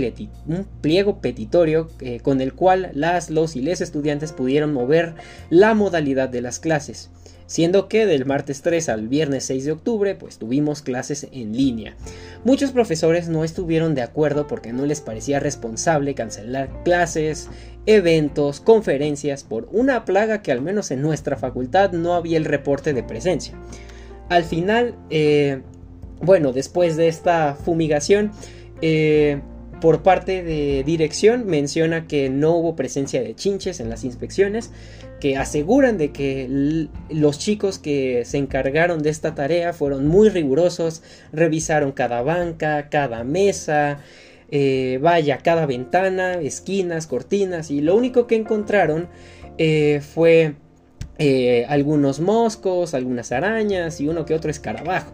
[1.21, 5.13] petitorio eh, con el cual las, los y les estudiantes pudieron mover
[5.49, 7.09] la modalidad de las clases
[7.51, 11.95] siendo que del martes 3 al viernes 6 de octubre pues tuvimos clases en línea.
[12.45, 17.49] Muchos profesores no estuvieron de acuerdo porque no les parecía responsable cancelar clases,
[17.85, 22.93] eventos, conferencias por una plaga que al menos en nuestra facultad no había el reporte
[22.93, 23.55] de presencia.
[24.29, 25.61] Al final, eh,
[26.21, 28.31] bueno, después de esta fumigación,
[28.81, 29.41] eh,
[29.81, 34.71] por parte de dirección menciona que no hubo presencia de chinches en las inspecciones,
[35.19, 41.01] que aseguran de que los chicos que se encargaron de esta tarea fueron muy rigurosos,
[41.33, 43.99] revisaron cada banca, cada mesa,
[44.51, 49.07] eh, vaya, cada ventana, esquinas, cortinas, y lo único que encontraron
[49.57, 50.55] eh, fue
[51.17, 55.11] eh, algunos moscos, algunas arañas y uno que otro escarabajo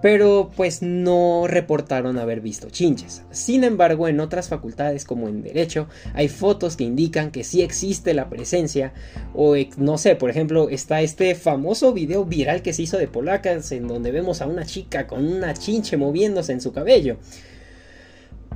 [0.00, 3.22] pero pues no reportaron haber visto chinches.
[3.30, 8.14] Sin embargo, en otras facultades como en Derecho hay fotos que indican que sí existe
[8.14, 8.92] la presencia
[9.34, 13.72] o no sé, por ejemplo, está este famoso video viral que se hizo de polacas
[13.72, 17.18] en donde vemos a una chica con una chinche moviéndose en su cabello.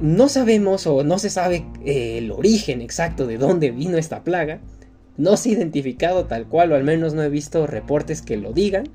[0.03, 4.61] No sabemos o no se sabe eh, el origen exacto de dónde vino esta plaga.
[5.16, 8.53] No se ha identificado tal cual o al menos no he visto reportes que lo
[8.53, 8.90] digan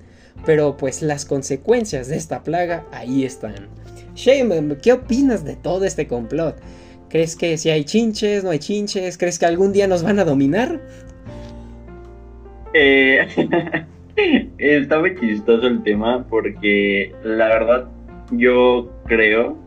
[0.46, 3.68] pero pues las consecuencias de esta plaga ahí están.
[4.16, 6.56] Shane, ¿qué opinas de todo este complot?
[7.10, 9.18] ¿Crees que si hay chinches, no hay chinches?
[9.18, 10.82] ¿Crees que algún día nos van a dominar?
[12.74, 13.28] Eh,
[14.58, 17.88] está muy chistoso el tema porque la verdad
[18.32, 19.58] yo creo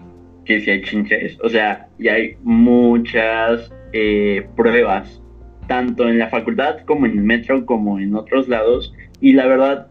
[0.45, 5.22] que si hay chinches, o sea, ya hay muchas eh, pruebas,
[5.66, 9.88] tanto en la facultad como en el metro como en otros lados, y la verdad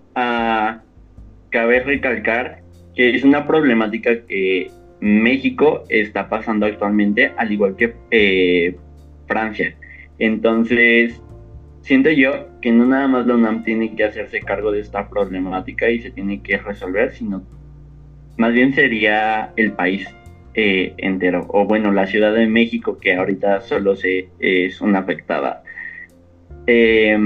[1.50, 2.62] cabe recalcar
[2.96, 4.70] que es una problemática que
[5.00, 8.76] México está pasando actualmente, al igual que eh,
[9.28, 9.76] Francia.
[10.18, 11.22] Entonces,
[11.82, 15.90] siento yo que no nada más la UNAM tiene que hacerse cargo de esta problemática
[15.90, 17.44] y se tiene que resolver, sino
[18.38, 20.14] más bien sería el país
[20.98, 25.64] entero, o bueno, la Ciudad de México, que ahorita solo se, es una afectada.
[26.68, 27.18] Eh,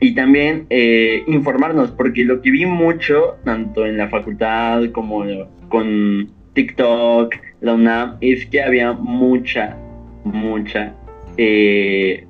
[0.00, 5.24] y también eh, informarnos, porque lo que vi mucho, tanto en la facultad como
[5.68, 9.76] con TikTok, la UNAM, es que había mucha,
[10.24, 10.94] mucha
[11.36, 12.26] eh,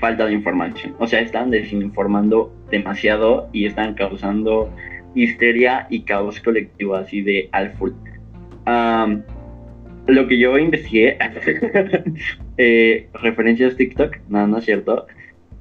[0.00, 0.94] falta de información.
[0.98, 4.72] O sea, están desinformando demasiado y están causando
[5.14, 7.92] histeria y caos colectivo así de al full.
[10.06, 11.16] Lo que yo investigué,
[12.56, 15.06] eh, referencias TikTok, no, no es cierto.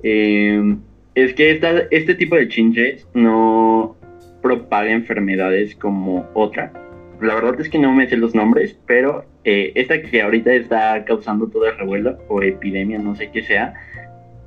[0.04, 0.76] Eh,
[1.16, 1.60] es que
[1.92, 3.98] este tipo de chinches no
[4.42, 6.72] propaga enfermedades como otra.
[7.22, 11.06] La verdad es que no me sé los nombres, pero eh, esta que ahorita está
[11.06, 13.74] causando todo el revuelo o epidemia, no sé qué sea,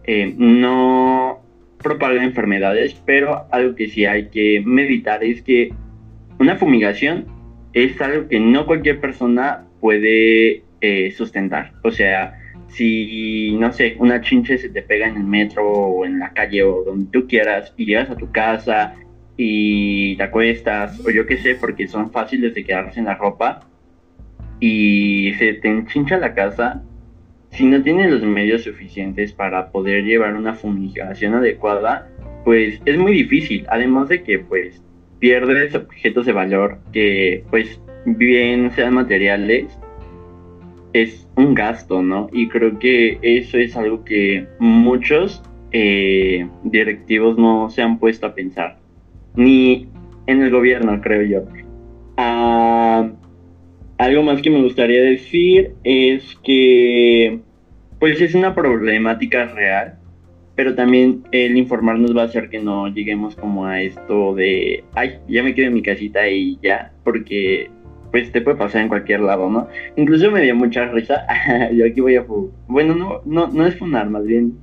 [0.05, 1.41] eh, no
[1.83, 5.73] propaga enfermedades, pero algo que sí hay que meditar es que
[6.41, 7.27] una fumigación
[7.75, 11.73] es algo que no cualquier persona puede eh, sustentar.
[11.83, 16.21] O sea, si, no sé, una chinche se te pega en el metro o en
[16.21, 18.95] la calle o donde tú quieras y llegas a tu casa
[19.37, 23.61] y te acuestas o yo qué sé, porque son fáciles de quedarse en la ropa
[24.59, 26.83] y se te enchincha la casa,
[27.51, 32.09] si no tienes los medios suficientes para poder llevar una fumigación adecuada,
[32.43, 34.83] pues es muy difícil, además de que pues
[35.19, 39.79] pierdes objetos de valor que pues bien sean materiales
[40.93, 42.29] es un gasto, ¿no?
[42.33, 48.35] Y creo que eso es algo que muchos eh, directivos no se han puesto a
[48.35, 48.79] pensar,
[49.35, 49.89] ni
[50.27, 51.43] en el gobierno, creo yo.
[52.17, 53.11] Ah,
[53.99, 57.41] algo más que me gustaría decir es que,
[57.99, 59.99] pues es una problemática real,
[60.55, 65.19] pero también el informarnos va a hacer que no lleguemos como a esto de, ay,
[65.29, 67.71] ya me quedo en mi casita y ya, porque
[68.15, 69.67] pues te puede pasar en cualquier lado, ¿no?
[69.97, 71.27] Incluso me dio mucha risa.
[71.73, 72.25] Yo aquí voy a.
[72.69, 74.57] Bueno, no, no, no es funar, más bien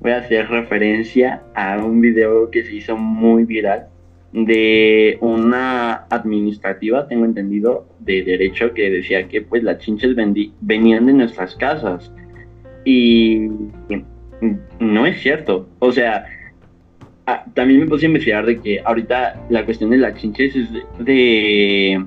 [0.00, 3.88] voy a hacer referencia a un video que se hizo muy viral
[4.32, 10.16] de una administrativa, tengo entendido, de derecho que decía que pues las chinches
[10.62, 12.10] venían de nuestras casas.
[12.86, 13.50] Y
[14.80, 15.68] no es cierto.
[15.80, 16.24] O sea,
[17.52, 20.68] también me puse a investigar de que ahorita la cuestión de las chinches es
[20.98, 22.06] de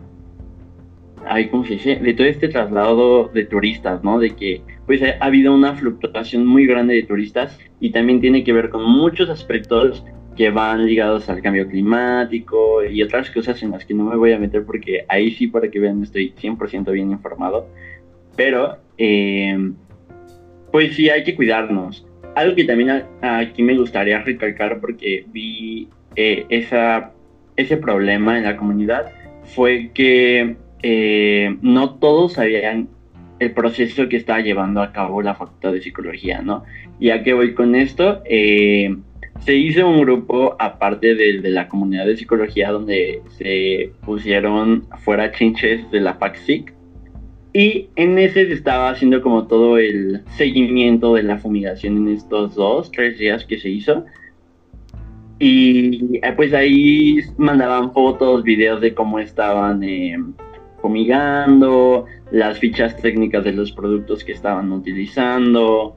[1.27, 1.95] ay, ¿cómo se dice?
[1.97, 4.19] De todo este traslado de turistas, ¿no?
[4.19, 8.53] De que pues ha habido una fluctuación muy grande de turistas y también tiene que
[8.53, 10.03] ver con muchos aspectos
[10.35, 14.31] que van ligados al cambio climático y otras cosas en las que no me voy
[14.31, 17.67] a meter porque ahí sí para que vean estoy 100% bien informado.
[18.35, 19.71] Pero, eh,
[20.71, 22.05] pues sí, hay que cuidarnos.
[22.35, 27.11] Algo que también aquí me gustaría recalcar porque vi eh, esa,
[27.57, 29.11] ese problema en la comunidad
[29.43, 32.89] fue que eh, no todos sabían
[33.39, 36.63] el proceso que estaba llevando a cabo la Facultad de Psicología, ¿no?
[36.99, 38.97] Y a qué voy con esto, eh,
[39.39, 45.31] se hizo un grupo aparte de, de, la comunidad de psicología donde se pusieron fuera
[45.31, 46.73] chinches de la FACSIC
[47.53, 52.55] y en ese se estaba haciendo como todo el seguimiento de la fumigación en estos
[52.55, 54.05] dos, tres días que se hizo.
[55.39, 60.17] Y eh, pues ahí mandaban fotos, videos de cómo estaban eh,
[60.81, 65.95] fumigando, las fichas técnicas de los productos que estaban utilizando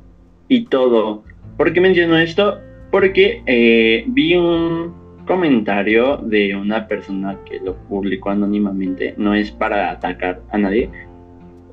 [0.49, 1.25] y todo.
[1.57, 2.59] ¿Por qué menciono esto?
[2.91, 4.95] Porque eh, vi un
[5.27, 10.91] comentario de una persona que lo publicó anónimamente, no es para atacar a nadie,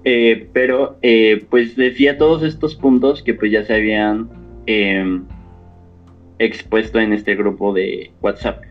[0.03, 4.29] eh, pero eh, pues decía todos estos puntos que pues ya se habían
[6.37, 8.61] expuesto en este grupo de WhatsApp.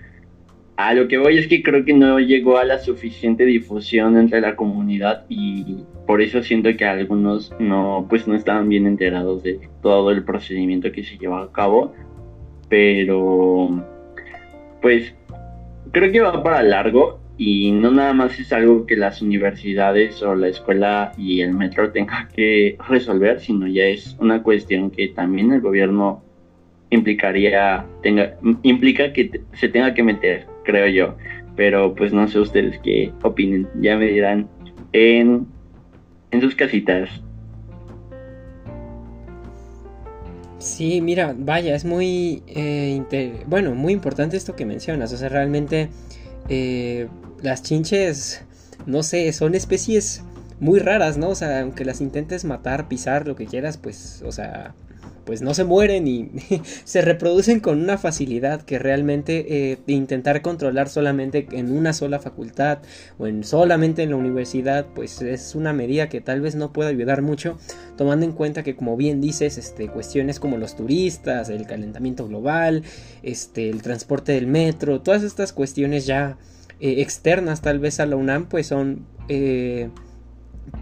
[0.79, 4.41] A lo que voy es que creo que no llegó a la suficiente difusión entre
[4.41, 9.59] la comunidad y por eso siento que algunos no pues no estaban bien enterados de
[9.83, 11.95] todo el procedimiento que se llevó a cabo.
[12.69, 13.85] Pero
[14.81, 15.17] pues
[15.91, 20.37] creo que va para largo y no nada más es algo que las universidades o
[20.37, 25.53] la escuela y el metro tengan que resolver, sino ya es una cuestión que también
[25.53, 26.23] el gobierno
[26.91, 31.17] implicaría tenga implica que se tenga que meter, creo yo.
[31.57, 34.49] Pero pues no sé ustedes qué opinen, ya me dirán
[34.93, 35.47] en
[36.31, 37.09] en sus casitas.
[40.59, 43.01] Sí, mira, vaya, es muy eh,
[43.47, 45.89] bueno, muy importante esto que mencionas, o sea, realmente
[46.49, 47.09] eh,
[47.43, 48.45] las chinches,
[48.87, 50.25] no sé, son especies
[50.61, 51.29] muy raras, ¿no?
[51.31, 54.75] O sea, aunque las intentes matar, pisar, lo que quieras, pues, o sea,
[55.29, 56.31] pues no se mueren y
[56.85, 62.79] se reproducen con una facilidad que realmente eh, intentar controlar solamente en una sola facultad
[63.19, 66.89] o en solamente en la universidad pues es una medida que tal vez no pueda
[66.89, 67.59] ayudar mucho
[67.99, 72.83] tomando en cuenta que como bien dices este cuestiones como los turistas el calentamiento global
[73.23, 76.39] este el transporte del metro todas estas cuestiones ya
[76.81, 79.91] eh, externas tal vez a la UNAM pues son eh,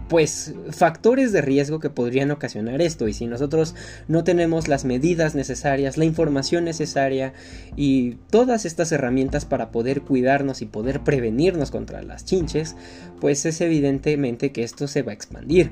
[0.07, 3.75] pues factores de riesgo que podrían ocasionar esto y si nosotros
[4.07, 7.33] no tenemos las medidas necesarias, la información necesaria
[7.75, 12.75] y todas estas herramientas para poder cuidarnos y poder prevenirnos contra las chinches,
[13.19, 15.71] pues es evidentemente que esto se va a expandir.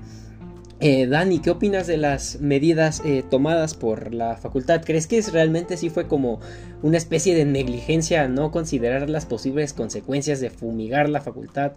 [0.82, 4.84] Eh, Dani, ¿qué opinas de las medidas eh, tomadas por la facultad?
[4.84, 6.42] ¿Crees que es, realmente sí fue como
[6.84, 11.72] una especie de negligencia no considerar las posibles consecuencias de fumigar la facultad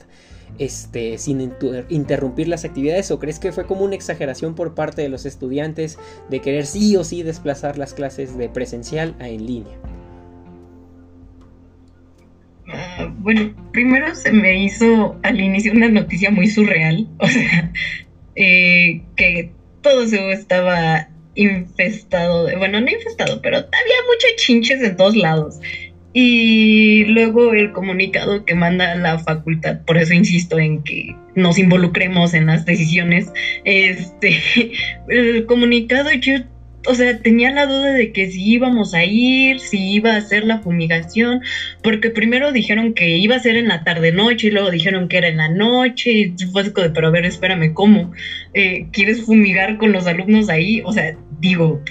[0.58, 1.52] este, sin
[1.88, 3.12] interrumpir las actividades?
[3.12, 5.96] ¿O crees que fue como una exageración por parte de los estudiantes
[6.28, 9.78] de querer sí o sí desplazar las clases de presencial a en línea?
[12.66, 17.72] Uh, bueno, primero se me hizo al inicio una noticia muy surreal, o sea,
[18.40, 19.50] eh, que
[19.82, 23.66] todo eso estaba infestado, bueno, no infestado, pero había
[24.06, 25.60] muchos chinches en todos lados.
[26.12, 32.32] Y luego el comunicado que manda la facultad, por eso insisto en que nos involucremos
[32.32, 33.30] en las decisiones.
[33.64, 34.40] Este,
[35.08, 36.34] el comunicado yo
[36.88, 40.44] o sea, tenía la duda de que si íbamos a ir, si iba a hacer
[40.44, 41.42] la fumigación,
[41.82, 45.28] porque primero dijeron que iba a ser en la tarde-noche y luego dijeron que era
[45.28, 48.12] en la noche, y fue así de, pero a ver, espérame, ¿cómo?
[48.54, 50.80] Eh, ¿Quieres fumigar con los alumnos ahí?
[50.84, 51.82] O sea, digo,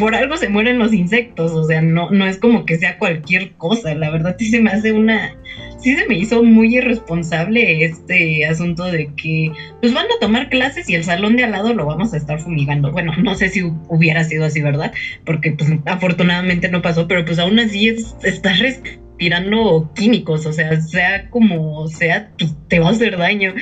[0.00, 3.52] por algo se mueren los insectos, o sea, no, no es como que sea cualquier
[3.52, 5.36] cosa, la verdad sí se me hace una,
[5.78, 10.88] sí se me hizo muy irresponsable este asunto de que pues van a tomar clases
[10.88, 12.90] y el salón de al lado lo vamos a estar fumigando.
[12.90, 14.92] Bueno, no sé si hubiera sido así, ¿verdad?
[15.26, 20.80] Porque pues afortunadamente no pasó, pero pues aún así es, estás respirando químicos, o sea,
[20.80, 22.30] sea como sea,
[22.68, 23.54] te va a hacer daño.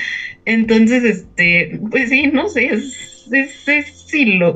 [0.44, 3.97] Entonces, este, pues sí, no sé, es es, es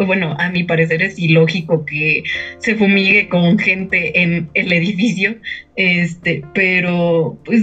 [0.06, 2.24] bueno, a mi parecer es ilógico que
[2.58, 5.36] se fumigue con gente en el edificio,
[5.76, 7.62] este, pero pues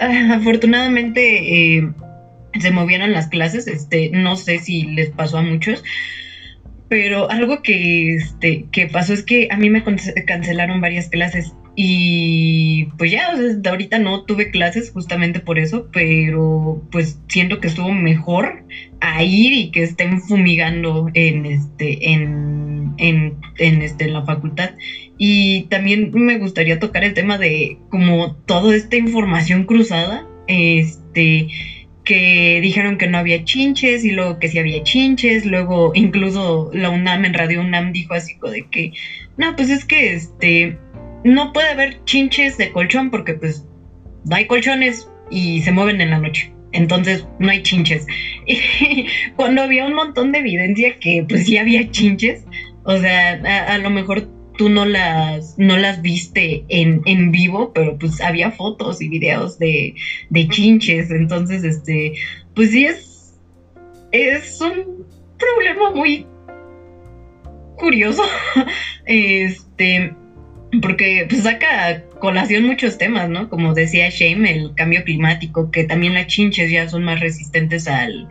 [0.00, 1.88] ah, afortunadamente eh,
[2.60, 5.82] se movieron las clases, este, no sé si les pasó a muchos,
[6.88, 9.84] pero algo que, este, que pasó es que a mí me
[10.26, 16.82] cancelaron varias clases Y pues ya, o ahorita no tuve clases justamente por eso, pero
[16.90, 18.64] pues siento que estuvo mejor
[18.98, 24.72] a ir y que estén fumigando en este, en, en, en este, en la facultad.
[25.18, 31.46] Y también me gustaría tocar el tema de como toda esta información cruzada, este,
[32.02, 36.90] que dijeron que no había chinches y luego que sí había chinches, luego incluso la
[36.90, 38.92] UNAM en Radio UNAM dijo así de que,
[39.36, 40.76] no, pues es que este
[41.24, 43.64] no puede haber chinches de colchón porque pues
[44.24, 46.52] no hay colchones y se mueven en la noche.
[46.72, 48.06] Entonces no hay chinches.
[48.46, 52.44] Y cuando había un montón de evidencia que pues sí había chinches,
[52.84, 53.32] o sea,
[53.68, 58.50] a, lo mejor tú no las, no las viste en, en, vivo, pero pues había
[58.50, 59.94] fotos y videos de,
[60.30, 61.10] de chinches.
[61.10, 62.14] Entonces, este,
[62.54, 63.38] pues sí es,
[64.12, 65.06] es un
[65.38, 66.26] problema muy
[67.76, 68.22] curioso.
[69.10, 70.12] Este,
[70.82, 73.48] porque pues saca colación muchos temas, ¿no?
[73.48, 78.28] Como decía Shame, el cambio climático, que también las chinches ya son más resistentes al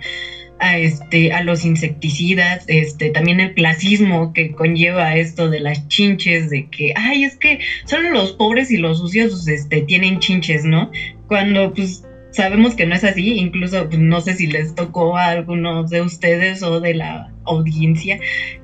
[0.60, 6.50] a este a los insecticidas, este también el clasismo que conlleva esto de las chinches
[6.50, 10.92] de que ay, es que solo los pobres y los sucios este tienen chinches, ¿no?
[11.28, 15.30] Cuando pues sabemos que no es así, incluso pues, no sé si les tocó a
[15.30, 18.20] algunos de ustedes o de la audiencia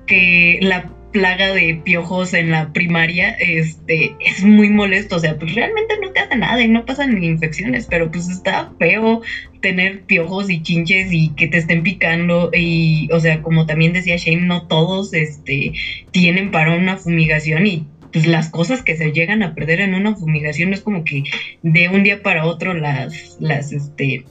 [0.06, 5.54] que la plaga de piojos en la primaria, este, es muy molesto, o sea, pues
[5.54, 9.22] realmente no te hace nada y no pasan ni infecciones, pero pues está feo
[9.62, 14.18] tener piojos y chinches y que te estén picando y, o sea, como también decía
[14.18, 15.72] Shane, no todos, este,
[16.12, 20.16] tienen para una fumigación y pues las cosas que se llegan a perder en una
[20.16, 21.24] fumigación es como que
[21.62, 24.26] de un día para otro las, las, este,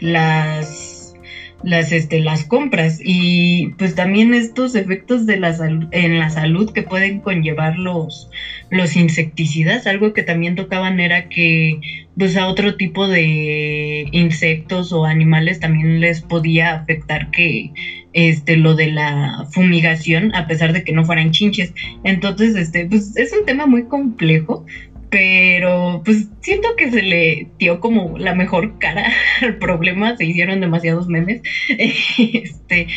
[0.00, 1.01] las
[1.62, 5.52] las, este, las compras y pues también estos efectos de la
[5.90, 8.28] en la salud que pueden conllevar los,
[8.70, 9.86] los insecticidas.
[9.86, 11.78] Algo que también tocaban era que
[12.16, 17.70] pues a otro tipo de insectos o animales también les podía afectar que
[18.12, 21.72] este lo de la fumigación a pesar de que no fueran chinches.
[22.04, 24.66] Entonces, este pues es un tema muy complejo
[25.12, 29.12] pero pues siento que se le dio como la mejor cara
[29.42, 31.42] al problema, se hicieron demasiados memes,
[31.78, 32.88] este,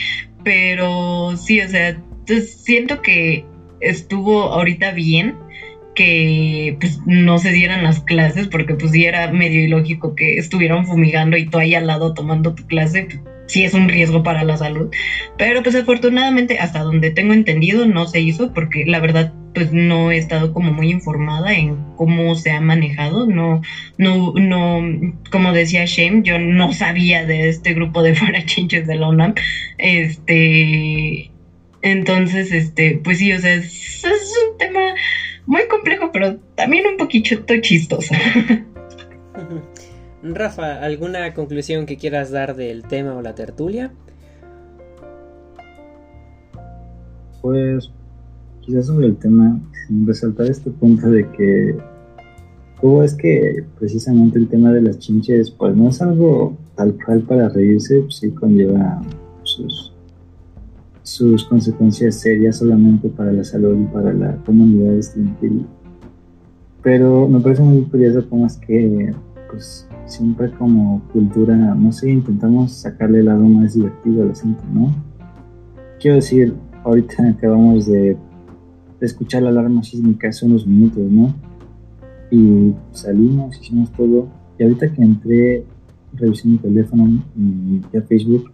[0.43, 3.43] pero sí, o sea, pues, siento que
[3.81, 5.35] estuvo ahorita bien
[5.95, 10.85] que pues no se dieran las clases porque pues sí era medio ilógico que estuvieran
[10.85, 13.07] fumigando y tú ahí al lado tomando tu clase,
[13.47, 14.89] sí es un riesgo para la salud,
[15.38, 20.11] pero pues afortunadamente hasta donde tengo entendido no se hizo porque la verdad pues no
[20.11, 23.61] he estado como muy informada en cómo se ha manejado, no,
[23.97, 24.84] no, no,
[25.31, 29.34] como decía Shane, yo no sabía de este grupo de farachinches de la UNAM,
[29.77, 31.31] este,
[31.85, 34.95] entonces, este, pues sí, o sea, es, un tema
[35.45, 38.15] muy complejo, pero también un poquito chistoso.
[40.23, 43.91] Rafa, ¿alguna conclusión que quieras dar del tema o la tertulia?
[47.41, 47.91] Pues
[48.61, 49.59] quizás sobre el tema,
[50.05, 51.76] resaltar este punto de que
[52.81, 57.22] cómo es que precisamente el tema de las chinches, pues no es algo tal cual
[57.22, 59.01] para reírse, pues sí conlleva
[59.43, 59.94] sus,
[61.06, 65.65] sus consecuencias serias solamente para la salud y para la comunidad estudiantil.
[66.82, 69.14] Pero me parece muy curioso cómo es que,
[69.49, 74.94] pues, siempre como cultura, no sé, intentamos sacarle el lado más divertido al asunto, ¿no?
[75.99, 76.53] Quiero decir,
[76.84, 78.18] ahorita acabamos de
[78.99, 81.34] de escuchar la alarma sísmica hace unos minutos, ¿no?
[82.32, 84.27] Y salimos, hicimos todo.
[84.57, 85.65] Y ahorita que entré,
[86.14, 88.52] revisé mi teléfono y ya Facebook,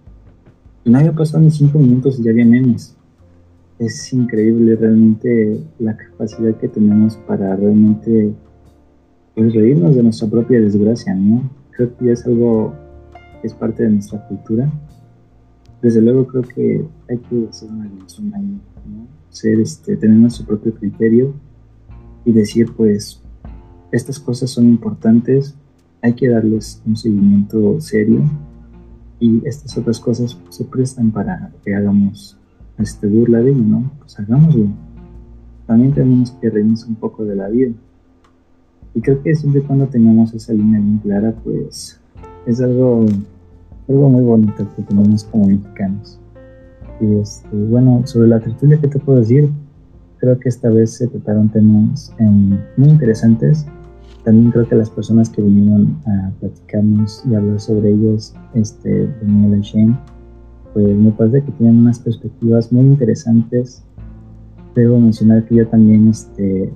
[0.85, 2.95] no había pasado ni cinco minutos y ya había memes.
[3.79, 8.33] Es increíble realmente la capacidad que tenemos para realmente
[9.35, 11.49] pues, reírnos de nuestra propia desgracia, ¿no?
[11.71, 12.73] Creo que ya es algo
[13.41, 14.71] que es parte de nuestra cultura.
[15.81, 19.07] Desde luego creo que hay que hacer una división ahí, ¿no?
[19.29, 21.33] ser, este, tener nuestro propio criterio
[22.23, 23.21] y decir, pues,
[23.91, 25.55] estas cosas son importantes,
[26.01, 28.21] hay que darles un seguimiento serio
[29.21, 32.35] y estas otras cosas se prestan para que hagamos
[32.79, 33.91] este, burla de ello, ¿no?
[33.99, 34.65] Pues hagámoslo.
[35.67, 37.71] También tenemos que reírnos un poco de la vida.
[38.95, 42.01] Y creo que siempre cuando tengamos esa línea bien clara, pues
[42.47, 43.05] es algo,
[43.87, 46.19] algo muy bonito que tenemos como mexicanos.
[46.99, 49.49] Y este, bueno, sobre la tertulia, ¿qué te puedo decir?
[50.17, 53.67] Creo que esta vez se trataron temas em, muy interesantes.
[54.23, 59.59] También creo que las personas que vinieron a platicarnos y hablar sobre ellos, este, Daniel
[59.59, 59.97] y Shane,
[60.73, 63.83] pues me parece que tienen unas perspectivas muy interesantes.
[64.75, 66.71] Debo mencionar que yo también este,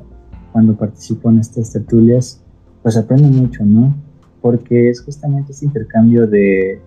[0.52, 2.42] cuando participo en estas tertulias,
[2.82, 3.96] pues aprendo mucho, ¿no?
[4.42, 6.82] Porque es justamente ese intercambio de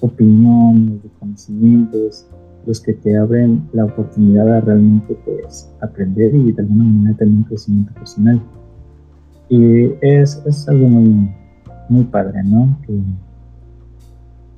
[0.00, 2.26] opiniones, de conocimientos,
[2.66, 7.44] los que te abren la oportunidad a realmente pues aprender y de alguna manera un
[7.44, 8.42] crecimiento personal.
[9.48, 11.30] Y es, es algo muy,
[11.88, 12.78] muy padre, ¿no?
[12.86, 12.98] Que,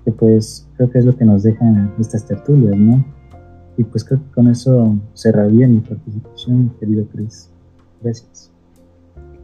[0.04, 3.04] que, pues creo que es lo que nos dejan estas tertulias, ¿no?
[3.76, 7.50] Y pues creo que con eso cerraría mi participación, querido Chris.
[8.02, 8.50] Gracias.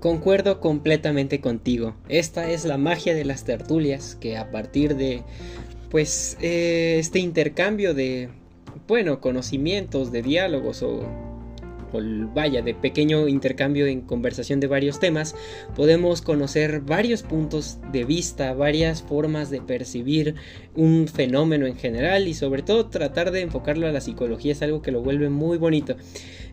[0.01, 1.95] Concuerdo completamente contigo.
[2.09, 5.23] Esta es la magia de las tertulias, que a partir de
[5.91, 8.29] pues eh, este intercambio de
[8.87, 11.01] bueno, conocimientos, de diálogos o,
[12.35, 15.35] vaya, de pequeño intercambio en conversación de varios temas,
[15.75, 20.35] podemos conocer varios puntos de vista, varias formas de percibir
[20.75, 24.83] un fenómeno en general y sobre todo tratar de enfocarlo a la psicología es algo
[24.83, 25.97] que lo vuelve muy bonito.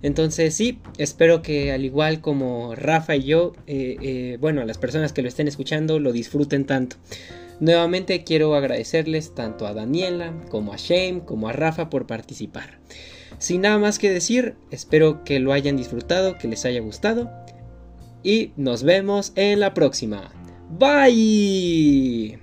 [0.02, 4.78] Entonces sí, espero que al igual como Rafa y yo, eh, eh, bueno, a las
[4.78, 6.98] personas que lo estén escuchando lo disfruten tanto.
[7.60, 12.80] Nuevamente quiero agradecerles tanto a Daniela como a Shane como a Rafa por participar.
[13.44, 17.30] Sin nada más que decir, espero que lo hayan disfrutado, que les haya gustado
[18.24, 20.32] y nos vemos en la próxima.
[20.70, 22.43] Bye.